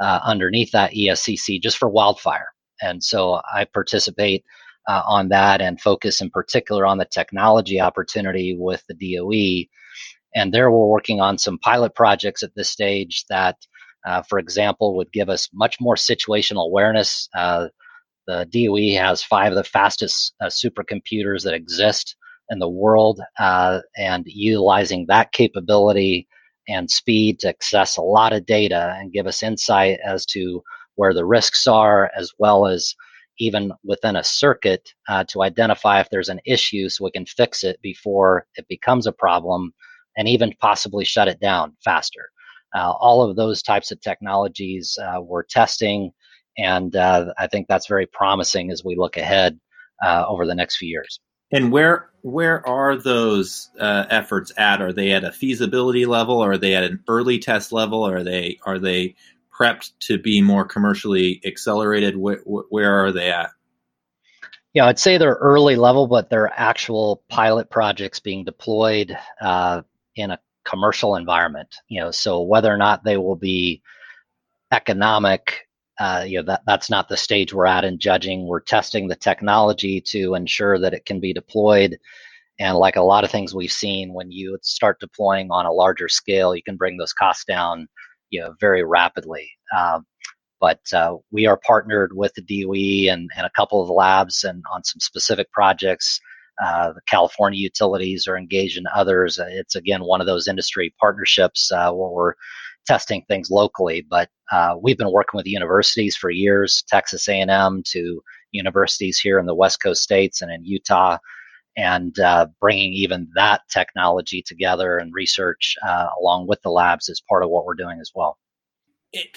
uh, 0.00 0.20
underneath 0.24 0.72
that 0.72 0.92
ESCC 0.92 1.60
just 1.60 1.78
for 1.78 1.88
wildfire. 1.88 2.48
And 2.80 3.02
so 3.02 3.40
I 3.52 3.64
participate 3.64 4.44
uh, 4.88 5.02
on 5.06 5.28
that 5.28 5.60
and 5.60 5.80
focus 5.80 6.20
in 6.20 6.30
particular 6.30 6.86
on 6.86 6.98
the 6.98 7.04
technology 7.04 7.80
opportunity 7.80 8.56
with 8.58 8.82
the 8.88 8.94
DOE. 8.94 9.68
And 10.34 10.52
there 10.52 10.70
we're 10.70 10.86
working 10.86 11.20
on 11.20 11.38
some 11.38 11.58
pilot 11.58 11.94
projects 11.94 12.42
at 12.42 12.54
this 12.56 12.70
stage 12.70 13.24
that, 13.28 13.56
uh, 14.06 14.22
for 14.22 14.38
example, 14.38 14.96
would 14.96 15.12
give 15.12 15.28
us 15.28 15.48
much 15.52 15.80
more 15.80 15.94
situational 15.94 16.66
awareness. 16.66 17.28
The 18.26 18.46
DOE 18.50 19.00
has 19.02 19.22
five 19.22 19.52
of 19.52 19.56
the 19.56 19.64
fastest 19.64 20.34
uh, 20.40 20.46
supercomputers 20.46 21.42
that 21.44 21.54
exist 21.54 22.16
in 22.50 22.58
the 22.58 22.68
world, 22.68 23.20
uh, 23.38 23.80
and 23.96 24.24
utilizing 24.26 25.06
that 25.06 25.32
capability 25.32 26.28
and 26.68 26.90
speed 26.90 27.40
to 27.40 27.48
access 27.48 27.96
a 27.96 28.02
lot 28.02 28.32
of 28.32 28.46
data 28.46 28.94
and 28.98 29.12
give 29.12 29.26
us 29.26 29.42
insight 29.42 29.98
as 30.04 30.24
to 30.26 30.62
where 30.96 31.14
the 31.14 31.24
risks 31.24 31.66
are, 31.66 32.10
as 32.16 32.32
well 32.38 32.66
as 32.66 32.94
even 33.38 33.72
within 33.84 34.16
a 34.16 34.24
circuit 34.24 34.92
uh, 35.08 35.24
to 35.24 35.42
identify 35.42 36.00
if 36.00 36.08
there's 36.10 36.28
an 36.28 36.40
issue 36.44 36.88
so 36.88 37.04
we 37.04 37.10
can 37.10 37.26
fix 37.26 37.64
it 37.64 37.80
before 37.82 38.46
it 38.56 38.66
becomes 38.68 39.06
a 39.06 39.12
problem 39.12 39.72
and 40.16 40.28
even 40.28 40.54
possibly 40.60 41.04
shut 41.04 41.28
it 41.28 41.40
down 41.40 41.74
faster. 41.82 42.30
Uh, 42.74 42.92
all 42.92 43.28
of 43.28 43.36
those 43.36 43.62
types 43.62 43.90
of 43.90 44.00
technologies 44.00 44.96
uh, 45.02 45.20
we're 45.20 45.42
testing 45.42 46.12
and 46.56 46.94
uh, 46.94 47.32
I 47.38 47.46
think 47.46 47.68
that's 47.68 47.86
very 47.86 48.06
promising 48.06 48.70
as 48.70 48.84
we 48.84 48.96
look 48.96 49.16
ahead 49.16 49.58
uh, 50.04 50.24
over 50.26 50.46
the 50.46 50.54
next 50.54 50.76
few 50.76 50.88
years. 50.88 51.20
And 51.50 51.70
where 51.70 52.10
where 52.22 52.66
are 52.66 52.96
those 52.96 53.68
uh, 53.78 54.06
efforts 54.08 54.52
at? 54.56 54.80
Are 54.80 54.92
they 54.92 55.12
at 55.12 55.24
a 55.24 55.32
feasibility 55.32 56.06
level? 56.06 56.40
Are 56.40 56.56
they 56.56 56.74
at 56.74 56.84
an 56.84 57.02
early 57.08 57.38
test 57.38 57.72
level? 57.72 58.04
Are 58.04 58.22
they 58.22 58.58
are 58.64 58.78
they 58.78 59.16
prepped 59.52 59.92
to 60.00 60.18
be 60.18 60.40
more 60.40 60.64
commercially 60.64 61.40
accelerated? 61.44 62.16
Where, 62.16 62.38
where 62.44 63.04
are 63.04 63.12
they 63.12 63.30
at? 63.30 63.50
Yeah, 64.72 64.86
I'd 64.86 64.98
say 64.98 65.18
they're 65.18 65.34
early 65.34 65.76
level, 65.76 66.06
but 66.06 66.30
they're 66.30 66.50
actual 66.50 67.22
pilot 67.28 67.68
projects 67.68 68.20
being 68.20 68.44
deployed 68.44 69.14
uh, 69.38 69.82
in 70.16 70.30
a 70.30 70.40
commercial 70.64 71.16
environment. 71.16 71.76
You 71.88 72.00
know, 72.00 72.10
so 72.10 72.40
whether 72.40 72.72
or 72.72 72.78
not 72.78 73.04
they 73.04 73.18
will 73.18 73.36
be 73.36 73.82
economic 74.70 75.68
uh, 76.02 76.24
you 76.26 76.36
know 76.36 76.42
that 76.42 76.62
that's 76.66 76.90
not 76.90 77.08
the 77.08 77.16
stage 77.16 77.54
we're 77.54 77.64
at 77.64 77.84
in 77.84 77.96
judging. 77.96 78.48
We're 78.48 78.58
testing 78.60 79.06
the 79.06 79.14
technology 79.14 80.00
to 80.08 80.34
ensure 80.34 80.76
that 80.80 80.94
it 80.94 81.04
can 81.04 81.20
be 81.20 81.32
deployed. 81.32 81.96
And 82.58 82.76
like 82.76 82.96
a 82.96 83.02
lot 83.02 83.22
of 83.22 83.30
things 83.30 83.54
we've 83.54 83.70
seen, 83.70 84.12
when 84.12 84.32
you 84.32 84.58
start 84.62 84.98
deploying 84.98 85.52
on 85.52 85.64
a 85.64 85.72
larger 85.72 86.08
scale, 86.08 86.56
you 86.56 86.62
can 86.64 86.76
bring 86.76 86.96
those 86.96 87.12
costs 87.12 87.44
down, 87.44 87.86
you 88.30 88.40
know, 88.40 88.52
very 88.60 88.82
rapidly. 88.82 89.48
Um, 89.76 90.04
but 90.60 90.80
uh, 90.92 91.18
we 91.30 91.46
are 91.46 91.56
partnered 91.56 92.16
with 92.16 92.32
the 92.34 92.42
DOE 92.42 93.12
and, 93.12 93.30
and 93.36 93.46
a 93.46 93.50
couple 93.56 93.80
of 93.80 93.88
labs 93.88 94.42
and 94.42 94.62
on 94.72 94.82
some 94.82 94.98
specific 94.98 95.52
projects. 95.52 96.20
Uh, 96.62 96.92
the 96.92 97.00
California 97.06 97.60
utilities 97.60 98.26
are 98.26 98.36
engaged 98.36 98.76
in 98.76 98.84
others. 98.92 99.38
It's 99.40 99.76
again 99.76 100.02
one 100.02 100.20
of 100.20 100.26
those 100.26 100.48
industry 100.48 100.92
partnerships 101.00 101.70
uh, 101.70 101.92
where 101.92 102.10
we're 102.10 102.34
testing 102.86 103.22
things 103.26 103.50
locally. 103.50 104.04
But 104.08 104.28
uh, 104.50 104.76
we've 104.80 104.98
been 104.98 105.12
working 105.12 105.38
with 105.38 105.46
universities 105.46 106.16
for 106.16 106.30
years, 106.30 106.82
Texas 106.88 107.28
A&M 107.28 107.82
to 107.86 108.22
universities 108.52 109.18
here 109.18 109.38
in 109.38 109.46
the 109.46 109.54
West 109.54 109.82
Coast 109.82 110.02
states 110.02 110.42
and 110.42 110.50
in 110.52 110.64
Utah, 110.64 111.18
and 111.76 112.18
uh, 112.18 112.46
bringing 112.60 112.92
even 112.92 113.28
that 113.34 113.62
technology 113.70 114.42
together 114.42 114.98
and 114.98 115.14
research 115.14 115.74
uh, 115.86 116.06
along 116.20 116.46
with 116.46 116.60
the 116.62 116.70
labs 116.70 117.08
is 117.08 117.22
part 117.28 117.42
of 117.42 117.50
what 117.50 117.64
we're 117.64 117.74
doing 117.74 117.98
as 118.00 118.10
well. 118.14 118.38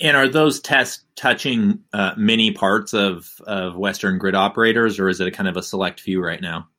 And 0.02 0.16
are 0.16 0.30
those 0.30 0.62
tests 0.62 1.04
touching 1.18 1.80
uh, 1.92 2.14
many 2.16 2.52
parts 2.52 2.94
of, 2.94 3.30
of 3.46 3.76
Western 3.76 4.18
grid 4.18 4.36
operators, 4.36 5.00
or 5.00 5.10
is 5.10 5.20
it 5.20 5.28
a 5.28 5.32
kind 5.32 5.50
of 5.50 5.58
a 5.58 5.64
select 5.64 6.00
few 6.00 6.24
right 6.24 6.42
now? 6.42 6.70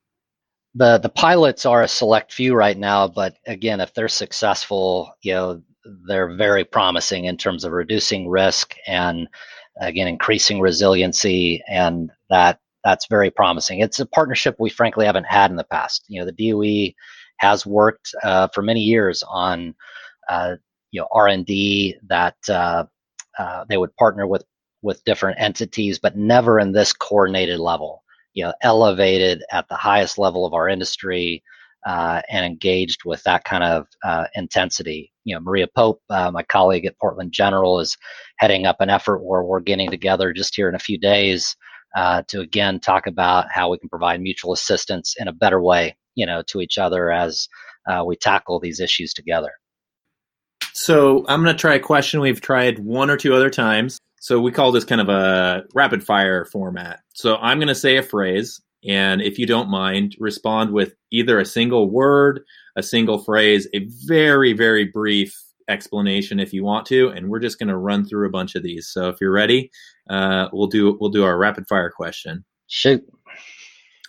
the 0.76 0.98
the 0.98 1.08
pilots 1.08 1.64
are 1.64 1.82
a 1.82 1.88
select 1.88 2.32
few 2.32 2.54
right 2.54 2.76
now, 2.76 3.08
but 3.08 3.36
again, 3.46 3.80
if 3.80 3.94
they're 3.94 4.08
successful, 4.08 5.10
you 5.22 5.32
know, 5.32 5.62
they're 6.06 6.34
very 6.34 6.64
promising 6.64 7.24
in 7.24 7.36
terms 7.36 7.64
of 7.64 7.72
reducing 7.72 8.28
risk 8.28 8.74
and 8.86 9.28
again 9.80 10.08
increasing 10.08 10.60
resiliency 10.60 11.62
and 11.68 12.10
that 12.30 12.58
that's 12.86 13.08
very 13.08 13.32
promising. 13.32 13.80
It's 13.80 13.98
a 13.98 14.06
partnership 14.06 14.54
we 14.60 14.70
frankly 14.70 15.06
haven't 15.06 15.26
had 15.26 15.50
in 15.50 15.56
the 15.56 15.64
past. 15.64 16.04
You 16.06 16.20
know 16.20 16.30
the 16.30 16.50
DOE 16.50 16.94
has 17.38 17.66
worked 17.66 18.14
uh, 18.22 18.46
for 18.54 18.62
many 18.62 18.80
years 18.80 19.24
on 19.28 19.74
uh, 20.30 20.54
you 20.92 21.00
know 21.00 21.08
r&d 21.12 21.96
that 22.08 22.36
uh, 22.48 22.84
uh, 23.38 23.64
they 23.68 23.76
would 23.76 23.94
partner 23.96 24.26
with 24.26 24.44
with 24.82 25.04
different 25.04 25.40
entities 25.40 25.98
but 25.98 26.16
never 26.16 26.60
in 26.60 26.72
this 26.72 26.92
coordinated 26.92 27.58
level. 27.58 28.02
You 28.34 28.44
know 28.44 28.54
elevated 28.62 29.42
at 29.50 29.68
the 29.68 29.74
highest 29.76 30.16
level 30.16 30.46
of 30.46 30.54
our 30.54 30.68
industry 30.68 31.42
uh, 31.86 32.20
and 32.28 32.44
engaged 32.44 33.04
with 33.04 33.22
that 33.22 33.44
kind 33.44 33.62
of 33.62 33.86
uh, 34.04 34.24
intensity. 34.34 35.12
You 35.24 35.36
know, 35.36 35.40
Maria 35.40 35.68
Pope, 35.68 36.02
uh, 36.10 36.30
my 36.32 36.42
colleague 36.42 36.84
at 36.84 36.98
Portland 36.98 37.32
General, 37.32 37.78
is 37.78 37.96
heading 38.38 38.66
up 38.66 38.80
an 38.80 38.90
effort 38.90 39.22
where 39.22 39.44
we're 39.44 39.60
getting 39.60 39.90
together 39.90 40.32
just 40.32 40.56
here 40.56 40.68
in 40.68 40.74
a 40.74 40.80
few 40.80 40.98
days 40.98 41.56
uh, 41.96 42.22
to 42.28 42.40
again 42.40 42.80
talk 42.80 43.06
about 43.06 43.46
how 43.50 43.70
we 43.70 43.78
can 43.78 43.88
provide 43.88 44.20
mutual 44.20 44.52
assistance 44.52 45.14
in 45.18 45.28
a 45.28 45.32
better 45.32 45.62
way, 45.62 45.96
you 46.16 46.26
know, 46.26 46.42
to 46.48 46.60
each 46.60 46.76
other 46.76 47.12
as 47.12 47.48
uh, 47.88 48.02
we 48.04 48.16
tackle 48.16 48.58
these 48.58 48.80
issues 48.80 49.14
together. 49.14 49.52
So 50.72 51.24
I'm 51.28 51.42
going 51.42 51.54
to 51.54 51.60
try 51.60 51.76
a 51.76 51.80
question 51.80 52.20
we've 52.20 52.40
tried 52.40 52.80
one 52.80 53.10
or 53.10 53.16
two 53.16 53.32
other 53.32 53.48
times. 53.48 53.98
So 54.20 54.40
we 54.40 54.50
call 54.50 54.72
this 54.72 54.84
kind 54.84 55.00
of 55.00 55.08
a 55.08 55.62
rapid 55.72 56.04
fire 56.04 56.44
format. 56.46 57.00
So 57.14 57.36
I'm 57.36 57.58
going 57.58 57.68
to 57.68 57.74
say 57.76 57.96
a 57.96 58.02
phrase 58.02 58.60
and 58.84 59.20
if 59.20 59.38
you 59.38 59.46
don't 59.46 59.68
mind, 59.68 60.16
respond 60.18 60.72
with 60.72 60.94
either 61.10 61.38
a 61.38 61.44
single 61.44 61.90
word, 61.90 62.40
a 62.76 62.82
single 62.82 63.18
phrase, 63.18 63.66
a 63.74 63.86
very, 64.06 64.52
very 64.52 64.84
brief 64.84 65.36
explanation 65.68 66.38
if 66.38 66.52
you 66.52 66.64
want 66.64 66.86
to. 66.86 67.08
And 67.08 67.28
we're 67.28 67.40
just 67.40 67.58
going 67.58 67.68
to 67.68 67.76
run 67.76 68.04
through 68.04 68.26
a 68.26 68.30
bunch 68.30 68.54
of 68.54 68.62
these. 68.62 68.88
So 68.88 69.08
if 69.08 69.20
you're 69.20 69.32
ready, 69.32 69.70
uh, 70.08 70.48
we'll 70.52 70.68
do 70.68 70.96
we'll 71.00 71.10
do 71.10 71.24
our 71.24 71.36
rapid 71.36 71.66
fire 71.68 71.90
question. 71.90 72.44
Shoot. 72.68 73.04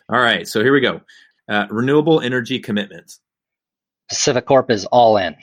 All 0.10 0.20
right. 0.20 0.48
So 0.48 0.62
here 0.62 0.74
we 0.74 0.82
go. 0.82 1.02
Uh, 1.50 1.66
renewable 1.70 2.22
energy 2.22 2.60
commitments. 2.60 3.20
PacifiCorp 4.12 4.70
is 4.70 4.86
all 4.86 5.18
in. 5.18 5.36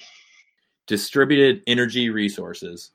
Distributed 0.86 1.62
energy 1.66 2.10
resources. 2.10 2.92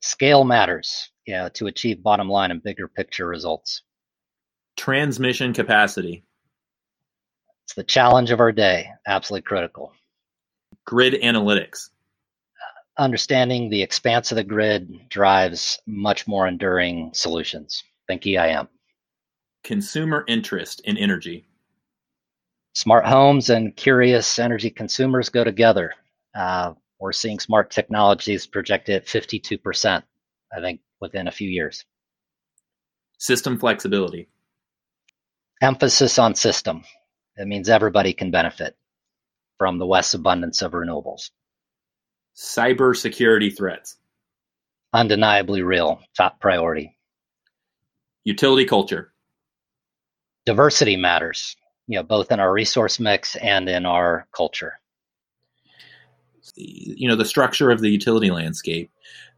Scale 0.00 0.44
matters. 0.44 1.10
Yeah, 1.26 1.50
to 1.50 1.66
achieve 1.66 2.02
bottom 2.02 2.28
line 2.28 2.50
and 2.50 2.62
bigger 2.62 2.88
picture 2.88 3.26
results. 3.26 3.82
Transmission 4.78 5.52
capacity. 5.52 6.22
It's 7.64 7.74
the 7.74 7.82
challenge 7.82 8.30
of 8.30 8.38
our 8.38 8.52
day. 8.52 8.88
Absolutely 9.06 9.42
critical. 9.42 9.92
Grid 10.86 11.14
analytics. 11.14 11.90
understanding 12.96 13.70
the 13.70 13.82
expanse 13.82 14.30
of 14.32 14.36
the 14.36 14.44
grid 14.44 15.08
drives 15.08 15.80
much 15.86 16.26
more 16.28 16.46
enduring 16.46 17.10
solutions. 17.12 17.82
Think 18.06 18.24
EIM. 18.24 18.68
Consumer 19.64 20.24
interest 20.28 20.80
in 20.84 20.96
energy. 20.96 21.44
Smart 22.74 23.04
homes 23.04 23.50
and 23.50 23.76
curious 23.76 24.38
energy 24.38 24.70
consumers 24.70 25.28
go 25.28 25.42
together. 25.42 25.92
Uh, 26.34 26.74
we're 27.00 27.12
seeing 27.12 27.40
smart 27.40 27.72
technologies 27.72 28.46
projected 28.46 28.94
at 28.94 29.06
52%, 29.06 30.02
I 30.56 30.60
think, 30.60 30.80
within 31.00 31.26
a 31.26 31.32
few 31.32 31.50
years. 31.50 31.84
System 33.18 33.58
flexibility. 33.58 34.28
Emphasis 35.60 36.18
on 36.18 36.34
system. 36.34 36.84
It 37.36 37.46
means 37.46 37.68
everybody 37.68 38.12
can 38.12 38.30
benefit 38.30 38.76
from 39.58 39.78
the 39.78 39.86
West's 39.86 40.14
abundance 40.14 40.62
of 40.62 40.72
renewables. 40.72 41.30
Cybersecurity 42.36 43.56
threats. 43.56 43.96
Undeniably 44.92 45.62
real, 45.62 46.00
top 46.16 46.40
priority. 46.40 46.96
Utility 48.24 48.64
culture. 48.64 49.12
Diversity 50.46 50.96
matters, 50.96 51.56
you 51.88 51.98
know, 51.98 52.04
both 52.04 52.30
in 52.30 52.40
our 52.40 52.52
resource 52.52 53.00
mix 53.00 53.34
and 53.36 53.68
in 53.68 53.84
our 53.84 54.28
culture. 54.32 54.80
You 56.54 57.08
know, 57.08 57.16
the 57.16 57.24
structure 57.24 57.70
of 57.70 57.80
the 57.80 57.90
utility 57.90 58.30
landscape. 58.30 58.90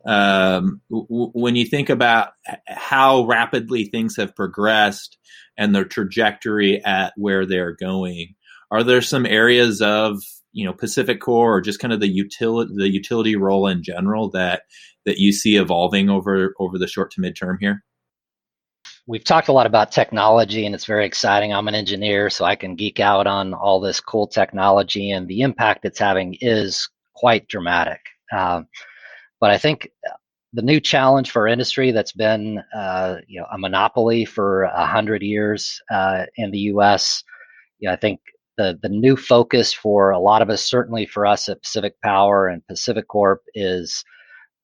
Um, 0.07 0.81
w- 0.91 1.31
when 1.33 1.57
you 1.57 1.65
think 1.67 1.91
about 1.91 2.31
how 2.67 3.27
rapidly 3.27 3.85
things 3.85 4.17
have 4.17 4.35
progressed 4.35 5.19
and 5.59 5.75
their 5.75 5.85
trajectory 5.85 6.83
at 6.85 7.13
where 7.17 7.45
they're 7.45 7.77
going, 7.77 8.35
are 8.71 8.83
there 8.83 9.03
some 9.03 9.27
areas 9.27 9.83
of 9.83 10.23
you 10.53 10.65
know 10.65 10.73
PacifiCorp 10.73 11.29
or 11.29 11.61
just 11.61 11.81
kind 11.81 11.93
of 11.93 12.01
the 12.01 12.09
utility 12.09 12.73
the 12.75 12.89
utility 12.89 13.37
role 13.37 13.67
in 13.67 13.83
general 13.83 14.31
that 14.31 14.63
that 15.07 15.19
you 15.19 15.33
see 15.33 15.57
evolving 15.57 16.09
over 16.09 16.55
over 16.59 16.79
the 16.79 16.89
short 16.89 17.11
to 17.13 17.21
midterm 17.21 17.57
here? 17.61 17.85
We've 19.07 19.25
talked 19.25 19.49
a 19.49 19.53
lot 19.53 19.67
about 19.67 19.91
technology 19.91 20.65
and 20.65 20.75
it's 20.75 20.85
very 20.85 21.05
exciting. 21.05 21.53
I'm 21.53 21.69
an 21.69 21.75
engineer, 21.75 22.31
so 22.31 22.45
I 22.45 22.55
can 22.55 22.77
geek 22.77 23.01
out 23.01 23.27
on 23.27 23.55
all 23.55 23.81
this 23.81 24.01
cool 24.01 24.29
technology, 24.29 25.11
and 25.11 25.29
the 25.29 25.41
impact 25.41 25.85
it's 25.85 25.99
having 25.99 26.37
is 26.41 26.89
quite 27.15 27.49
dramatic. 27.49 28.01
Um, 28.33 28.69
but 29.41 29.51
I 29.51 29.59
think 29.59 29.89
the 30.53 30.63
new 30.63 30.81
challenge 30.81 31.31
for 31.31 31.47
industry 31.47 31.93
that's 31.93 32.13
been 32.13 32.63
uh, 32.75 33.17
you 33.27 33.41
know 33.41 33.47
a 33.53 33.59
monopoly 33.59 34.25
for 34.25 34.65
a 34.65 34.87
hundred 34.87 35.23
years 35.23 35.81
uh, 35.91 36.27
in 36.37 36.51
the 36.51 36.59
U.S. 36.59 37.23
You 37.79 37.89
know, 37.89 37.93
I 37.93 37.97
think 37.97 38.21
the 38.57 38.79
the 38.83 38.89
new 38.89 39.17
focus 39.17 39.73
for 39.73 40.11
a 40.11 40.19
lot 40.19 40.43
of 40.43 40.51
us, 40.51 40.63
certainly 40.63 41.07
for 41.07 41.27
us 41.27 41.49
at 41.49 41.63
Pacific 41.63 41.95
Power 42.03 42.49
and 42.49 42.63
PacifiCorp, 42.71 43.39
is 43.55 44.05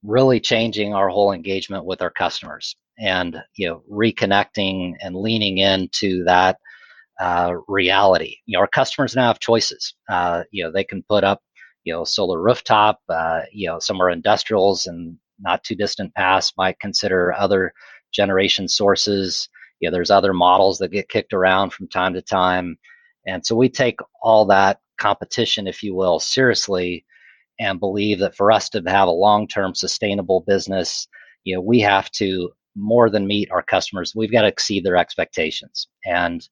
really 0.03 0.41
changing 0.41 0.93
our 0.95 1.09
whole 1.09 1.33
engagement 1.33 1.85
with 1.85 2.03
our 2.03 2.11
customers 2.11 2.77
and 2.99 3.41
you 3.57 3.69
know 3.69 3.83
reconnecting 3.91 4.95
and 5.01 5.17
leaning 5.17 5.59
into 5.59 6.25
that 6.25 6.59
uh, 7.21 7.55
reality. 7.69 8.37
You 8.47 8.57
know, 8.57 8.61
our 8.61 8.69
customers 8.69 9.15
now 9.15 9.29
have 9.29 9.39
choices. 9.39 9.95
Uh, 10.09 10.43
you 10.51 10.65
know, 10.65 10.73
they 10.73 10.85
can 10.85 11.05
put 11.09 11.25
up 11.25 11.41
you 11.87 11.92
know 11.92 12.05
solar 12.05 12.42
rooftop. 12.42 13.01
Uh, 13.09 13.42
you 13.51 13.66
know, 13.66 13.79
some 13.79 14.03
are 14.03 14.11
industrials 14.11 14.87
and 14.87 15.16
not 15.40 15.64
too 15.64 15.75
distant 15.75 16.12
past 16.14 16.55
might 16.59 16.79
consider 16.81 17.33
other 17.33 17.72
generation 18.12 18.68
sources. 18.68 19.49
You 19.81 19.88
know, 19.88 19.94
there's 19.94 20.11
other 20.11 20.35
models 20.35 20.79
that 20.79 20.90
get 20.90 21.09
kicked 21.09 21.33
around 21.33 21.72
from 21.72 21.88
time 21.88 22.12
to 22.14 22.22
time. 22.22 22.77
And 23.27 23.44
so 23.44 23.55
we 23.55 23.68
take 23.68 24.01
all 24.22 24.44
that 24.46 24.81
competition, 24.99 25.66
if 25.66 25.83
you 25.83 25.94
will, 25.94 26.18
seriously 26.18 27.05
and 27.59 27.81
believe 27.81 28.18
that 28.18 28.37
for 28.37 28.51
us 28.53 28.68
to 28.70 28.83
have 28.87 29.09
a 29.09 29.12
long 29.12 29.46
term 29.46 29.75
sustainable 29.75 30.44
business, 30.46 31.09
you 31.44 31.55
know, 31.55 31.61
we 31.61 31.81
have 31.81 32.11
to 32.12 32.51
more 32.75 33.09
than 33.09 33.27
meet 33.27 33.51
our 33.51 33.62
customers. 33.62 34.12
We've 34.14 34.33
got 34.33 34.42
to 34.42 34.49
exceed 34.49 34.85
their 34.85 34.96
expectations. 34.96 35.88
And 36.05 36.46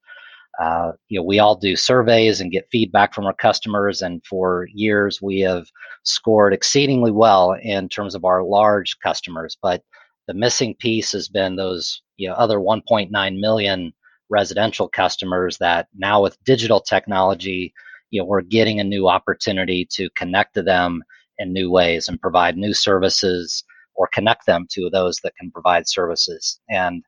uh, 0.61 0.93
you 1.09 1.19
know, 1.19 1.25
we 1.25 1.38
all 1.38 1.57
do 1.57 1.77
surveys 1.77 2.40
and 2.40 2.53
get 2.53 2.69
feedback 2.71 3.14
from 3.14 3.27
our 3.27 3.35
customers, 3.35 4.03
and 4.03 4.25
for 4.25 4.69
years 4.73 5.21
we 5.21 5.40
have 5.40 5.67
scored 6.05 6.53
exceedingly 6.53 7.11
well 7.11 7.57
in 7.62 7.88
terms 7.88 8.14
of 8.14 8.25
our 8.25 8.45
large 8.45 8.99
customers. 9.01 9.57
But 9.61 9.83
the 10.29 10.35
missing 10.35 10.75
piece 10.77 11.12
has 11.12 11.29
been 11.29 11.57
those 11.57 12.03
you 12.17 12.29
know 12.29 12.35
other 12.35 12.59
1.9 12.59 13.40
million 13.40 13.93
residential 14.31 14.88
customers 14.88 15.59
that 15.59 15.88
now 15.97 16.23
with 16.23 16.43
digital 16.45 16.81
technology, 16.81 17.73
you 18.11 18.21
know, 18.21 18.27
we're 18.27 18.43
getting 18.43 18.81
a 18.81 18.85
new 18.85 19.09
opportunity 19.09 19.87
to 19.90 20.09
connect 20.17 20.55
to 20.55 20.62
them 20.62 21.03
in 21.38 21.53
new 21.53 21.71
ways 21.71 22.09
and 22.09 22.21
provide 22.21 22.57
new 22.57 22.73
services 22.73 23.64
or 23.97 24.09
connect 24.12 24.47
them 24.47 24.67
to 24.71 24.88
those 24.90 25.19
that 25.23 25.35
can 25.37 25.51
provide 25.51 25.88
services. 25.88 26.61
And 26.69 27.05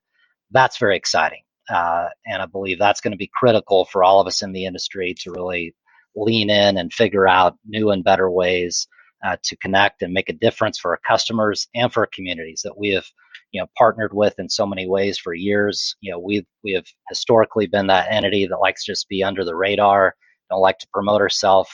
that's 0.50 0.78
very 0.78 0.96
exciting. 0.96 1.45
Uh, 1.68 2.08
and 2.26 2.42
I 2.42 2.46
believe 2.46 2.78
that's 2.78 3.00
going 3.00 3.12
to 3.12 3.18
be 3.18 3.30
critical 3.34 3.84
for 3.86 4.04
all 4.04 4.20
of 4.20 4.26
us 4.26 4.42
in 4.42 4.52
the 4.52 4.66
industry 4.66 5.14
to 5.20 5.32
really 5.32 5.74
lean 6.14 6.50
in 6.50 6.78
and 6.78 6.92
figure 6.92 7.28
out 7.28 7.56
new 7.66 7.90
and 7.90 8.04
better 8.04 8.30
ways 8.30 8.86
uh, 9.24 9.36
to 9.42 9.56
connect 9.56 10.02
and 10.02 10.12
make 10.12 10.28
a 10.28 10.34
difference 10.34 10.78
for 10.78 10.92
our 10.92 11.00
customers 11.06 11.68
and 11.74 11.92
for 11.92 12.00
our 12.00 12.08
communities 12.12 12.60
that 12.64 12.78
we 12.78 12.90
have 12.90 13.06
you 13.52 13.60
know 13.60 13.66
partnered 13.76 14.12
with 14.12 14.34
in 14.38 14.48
so 14.48 14.66
many 14.66 14.86
ways 14.88 15.18
for 15.18 15.34
years. 15.34 15.96
You 16.00 16.12
know, 16.12 16.18
we 16.18 16.46
we 16.62 16.72
have 16.72 16.86
historically 17.08 17.66
been 17.66 17.86
that 17.88 18.10
entity 18.10 18.46
that 18.46 18.58
likes 18.58 18.84
to 18.84 18.92
just 18.92 19.08
be 19.08 19.22
under 19.22 19.44
the 19.44 19.56
radar, 19.56 20.14
don't 20.50 20.60
like 20.60 20.78
to 20.78 20.88
promote 20.92 21.20
ourselves. 21.20 21.70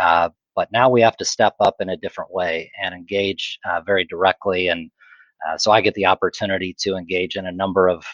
Uh, 0.00 0.30
but 0.56 0.68
now 0.72 0.90
we 0.90 1.00
have 1.00 1.16
to 1.18 1.24
step 1.24 1.54
up 1.60 1.76
in 1.80 1.88
a 1.88 1.96
different 1.96 2.32
way 2.32 2.70
and 2.82 2.94
engage 2.94 3.58
uh, 3.68 3.80
very 3.86 4.04
directly. 4.04 4.68
And 4.68 4.90
uh, 5.48 5.56
so 5.56 5.70
I 5.70 5.80
get 5.80 5.94
the 5.94 6.06
opportunity 6.06 6.76
to 6.80 6.96
engage 6.96 7.36
in 7.36 7.46
a 7.46 7.52
number 7.52 7.88
of 7.88 8.04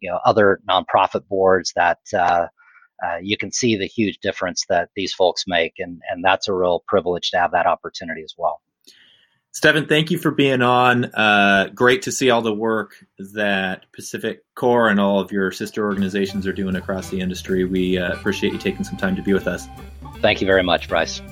you 0.00 0.10
know 0.10 0.18
other 0.24 0.60
nonprofit 0.68 1.26
boards 1.28 1.72
that. 1.76 1.98
Uh, 2.12 2.46
uh, 3.04 3.16
you 3.20 3.36
can 3.36 3.50
see 3.50 3.76
the 3.76 3.86
huge 3.86 4.18
difference 4.18 4.64
that 4.68 4.88
these 4.94 5.12
folks 5.12 5.44
make, 5.46 5.74
and, 5.78 6.00
and 6.08 6.24
that's 6.24 6.46
a 6.48 6.54
real 6.54 6.82
privilege 6.86 7.32
to 7.32 7.36
have 7.36 7.50
that 7.50 7.66
opportunity 7.66 8.22
as 8.22 8.32
well. 8.38 8.62
Stephen, 9.54 9.86
thank 9.86 10.10
you 10.10 10.18
for 10.18 10.32
being 10.32 10.62
on. 10.62 11.04
Uh, 11.04 11.68
great 11.72 12.02
to 12.02 12.12
see 12.12 12.28
all 12.28 12.42
the 12.42 12.52
work 12.52 12.96
that 13.34 13.86
Pacific 13.92 14.42
Core 14.56 14.88
and 14.88 14.98
all 14.98 15.20
of 15.20 15.30
your 15.30 15.52
sister 15.52 15.84
organizations 15.84 16.44
are 16.44 16.52
doing 16.52 16.74
across 16.74 17.08
the 17.10 17.20
industry. 17.20 17.64
We 17.64 17.96
uh, 17.96 18.14
appreciate 18.14 18.52
you 18.52 18.58
taking 18.58 18.82
some 18.82 18.96
time 18.96 19.14
to 19.14 19.22
be 19.22 19.32
with 19.32 19.46
us. 19.46 19.68
Thank 20.18 20.40
you 20.40 20.46
very 20.48 20.64
much, 20.64 20.88
Bryce. 20.88 21.22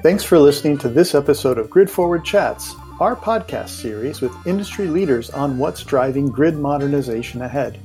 Thanks 0.00 0.22
for 0.22 0.38
listening 0.38 0.78
to 0.78 0.88
this 0.88 1.12
episode 1.12 1.58
of 1.58 1.68
Grid 1.68 1.90
Forward 1.90 2.24
Chats, 2.24 2.76
our 3.00 3.16
podcast 3.16 3.70
series 3.70 4.20
with 4.20 4.46
industry 4.46 4.86
leaders 4.86 5.28
on 5.30 5.58
what's 5.58 5.82
driving 5.82 6.28
grid 6.28 6.56
modernization 6.56 7.42
ahead. 7.42 7.78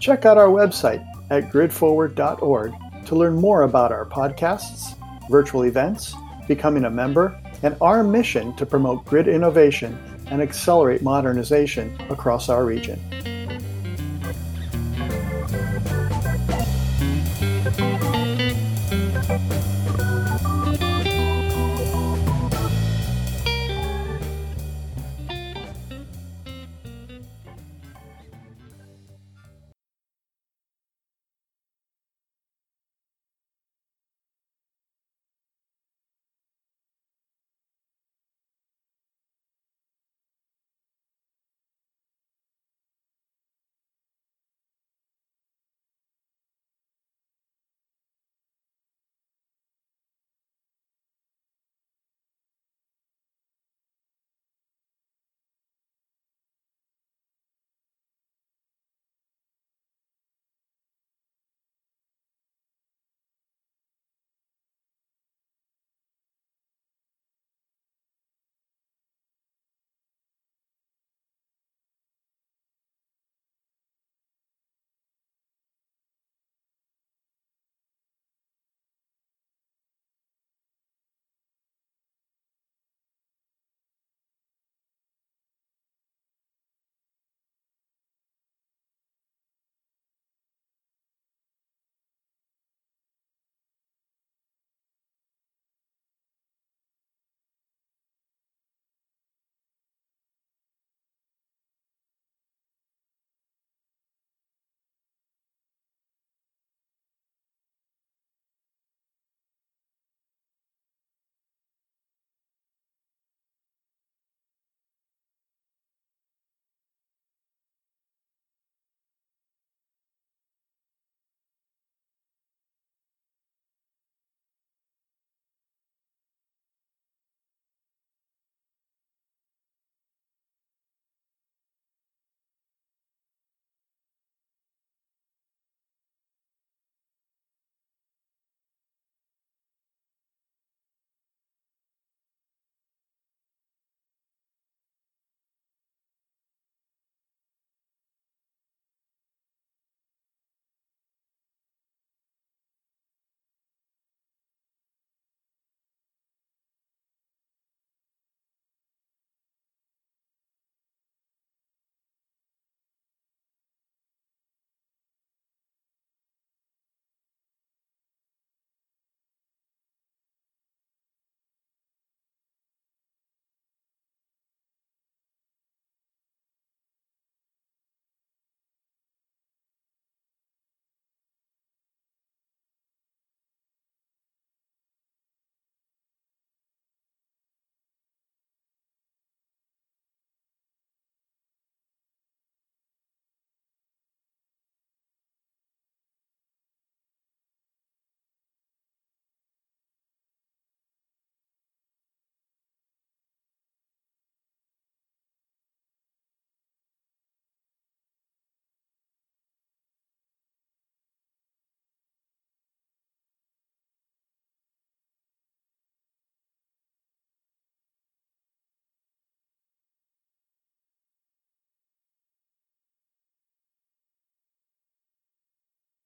Check 0.00 0.24
out 0.24 0.38
our 0.38 0.48
website 0.48 1.06
at 1.30 1.50
gridforward.org 1.52 2.72
to 3.06 3.14
learn 3.14 3.34
more 3.36 3.62
about 3.62 3.92
our 3.92 4.06
podcasts, 4.06 4.96
virtual 5.28 5.64
events, 5.64 6.14
becoming 6.48 6.84
a 6.84 6.90
member, 6.90 7.38
and 7.62 7.76
our 7.80 8.02
mission 8.02 8.54
to 8.56 8.64
promote 8.64 9.04
grid 9.04 9.28
innovation 9.28 9.98
and 10.30 10.40
accelerate 10.40 11.02
modernization 11.02 11.96
across 12.08 12.48
our 12.48 12.64
region. 12.64 12.98